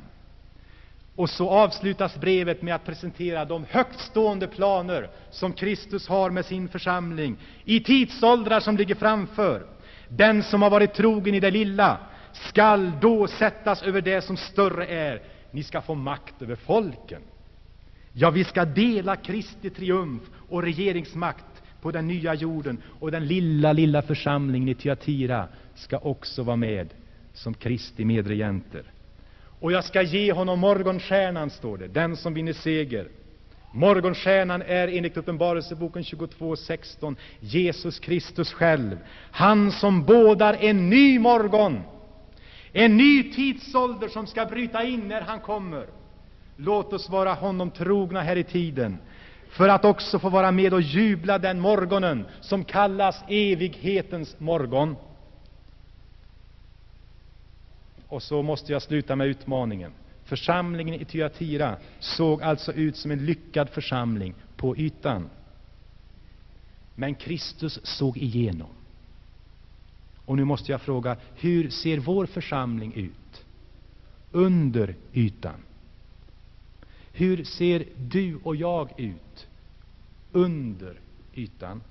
Och 1.22 1.30
så 1.30 1.49
avslutas 1.49 2.15
brevet 2.15 2.61
med 2.61 2.76
att 2.76 2.86
presentera 2.86 3.45
de 3.45 3.65
högtstående 3.69 4.47
planer 4.47 5.09
som 5.30 5.53
Kristus 5.53 6.07
har 6.07 6.30
med 6.30 6.45
sin 6.45 6.67
församling 6.67 7.38
i 7.65 7.80
tidsåldrar 7.80 8.59
som 8.59 8.78
ligger 8.78 8.95
framför. 8.95 9.65
Den 10.07 10.43
som 10.43 10.61
har 10.61 10.69
varit 10.69 10.93
trogen 10.93 11.36
i 11.36 11.39
det 11.39 11.51
lilla 11.51 11.97
skall 12.34 12.91
då 13.01 13.28
sättas 13.28 13.84
över 13.84 14.01
det 14.01 14.22
som 14.22 14.38
större 14.38 14.86
är. 14.86 15.22
Ni 15.51 15.63
ska 15.63 15.82
få 15.82 15.95
makt 15.95 16.41
över 16.41 16.55
folken. 16.55 17.22
Ja, 18.13 18.30
vi 18.30 18.43
ska 18.43 18.65
dela 18.65 19.15
Kristi 19.15 19.69
triumf 19.69 20.24
och 20.49 20.63
regeringsmakt 20.63 21.63
på 21.82 21.91
den 21.91 22.07
nya 22.07 22.34
jorden, 22.34 22.82
och 22.99 23.11
den 23.11 23.28
lilla, 23.28 23.74
lilla 23.74 24.01
församlingen 24.01 24.69
i 24.69 24.76
Tyatira 24.76 25.47
ska 25.76 25.97
också 25.97 26.43
vara 26.43 26.55
med 26.55 26.93
som 27.34 27.53
Kristi 27.53 28.05
medregenter. 28.05 28.84
Och 29.62 29.72
jag 29.72 29.84
ska 29.84 30.01
ge 30.01 30.34
honom 30.34 30.59
morgonstjärnan, 30.59 31.49
står 31.49 31.78
det, 31.78 31.88
den 31.88 32.16
som 32.18 32.34
vinner 32.34 32.53
seger. 32.53 33.07
Morgonstjärnan 33.72 34.62
är 34.62 34.88
enligt 34.88 35.18
Uppenbarelseboken 35.18 36.01
22.16 36.03 37.16
Jesus 37.39 37.99
Kristus 37.99 38.53
själv, 38.53 38.97
han 39.32 39.72
som 39.72 40.03
bådar 40.05 40.57
en 40.59 40.89
ny 40.89 41.20
morgon, 41.20 41.82
en 42.72 42.97
ny 42.97 43.34
tidsålder 43.34 44.07
som 44.07 44.28
ska 44.28 44.45
bryta 44.45 44.84
in 44.84 45.07
när 45.07 45.22
han 45.22 45.39
kommer. 45.39 45.86
Låt 46.55 46.93
oss 46.93 47.09
vara 47.09 47.34
honom 47.34 47.72
trogna 47.72 48.22
här 48.22 48.36
i 48.36 48.43
tiden, 48.43 48.97
för 49.49 49.70
att 49.70 49.86
också 49.86 50.20
få 50.20 50.30
vara 50.30 50.51
med 50.51 50.74
och 50.74 50.82
jubla 50.82 51.38
den 51.38 51.59
morgonen 51.59 52.26
som 52.41 52.64
kallas 52.64 53.24
evighetens 53.28 54.39
morgon. 54.39 54.95
Och 58.12 58.24
så 58.24 58.41
måste 58.41 58.72
jag 58.72 58.82
sluta 58.82 59.16
med 59.16 59.28
utmaningen. 59.28 59.91
Församlingen 60.24 60.95
i 60.95 61.05
Tyatira 61.05 61.78
såg 61.99 62.41
alltså 62.41 62.74
ut 62.74 62.95
som 62.97 63.12
en 63.12 63.26
lyckad 63.26 63.70
församling 63.70 64.34
på 64.55 64.78
ytan. 64.78 65.30
Men 66.95 67.16
Kristus 67.16 67.80
såg 67.84 68.18
igenom. 68.18 68.70
Och 70.26 70.36
nu 70.36 70.43
måste 70.43 70.72
jag 70.72 70.82
fråga, 70.82 71.18
hur 71.36 71.70
ser 71.70 71.97
vår 71.97 72.26
församling 72.26 72.93
ut? 72.93 73.45
Under 74.32 74.95
ytan. 75.14 75.64
Hur 77.14 77.43
ser 77.43 77.86
du 77.97 78.39
och 78.43 78.55
jag 78.55 78.99
ut 78.99 79.47
under 80.32 80.99
ytan? 81.34 81.82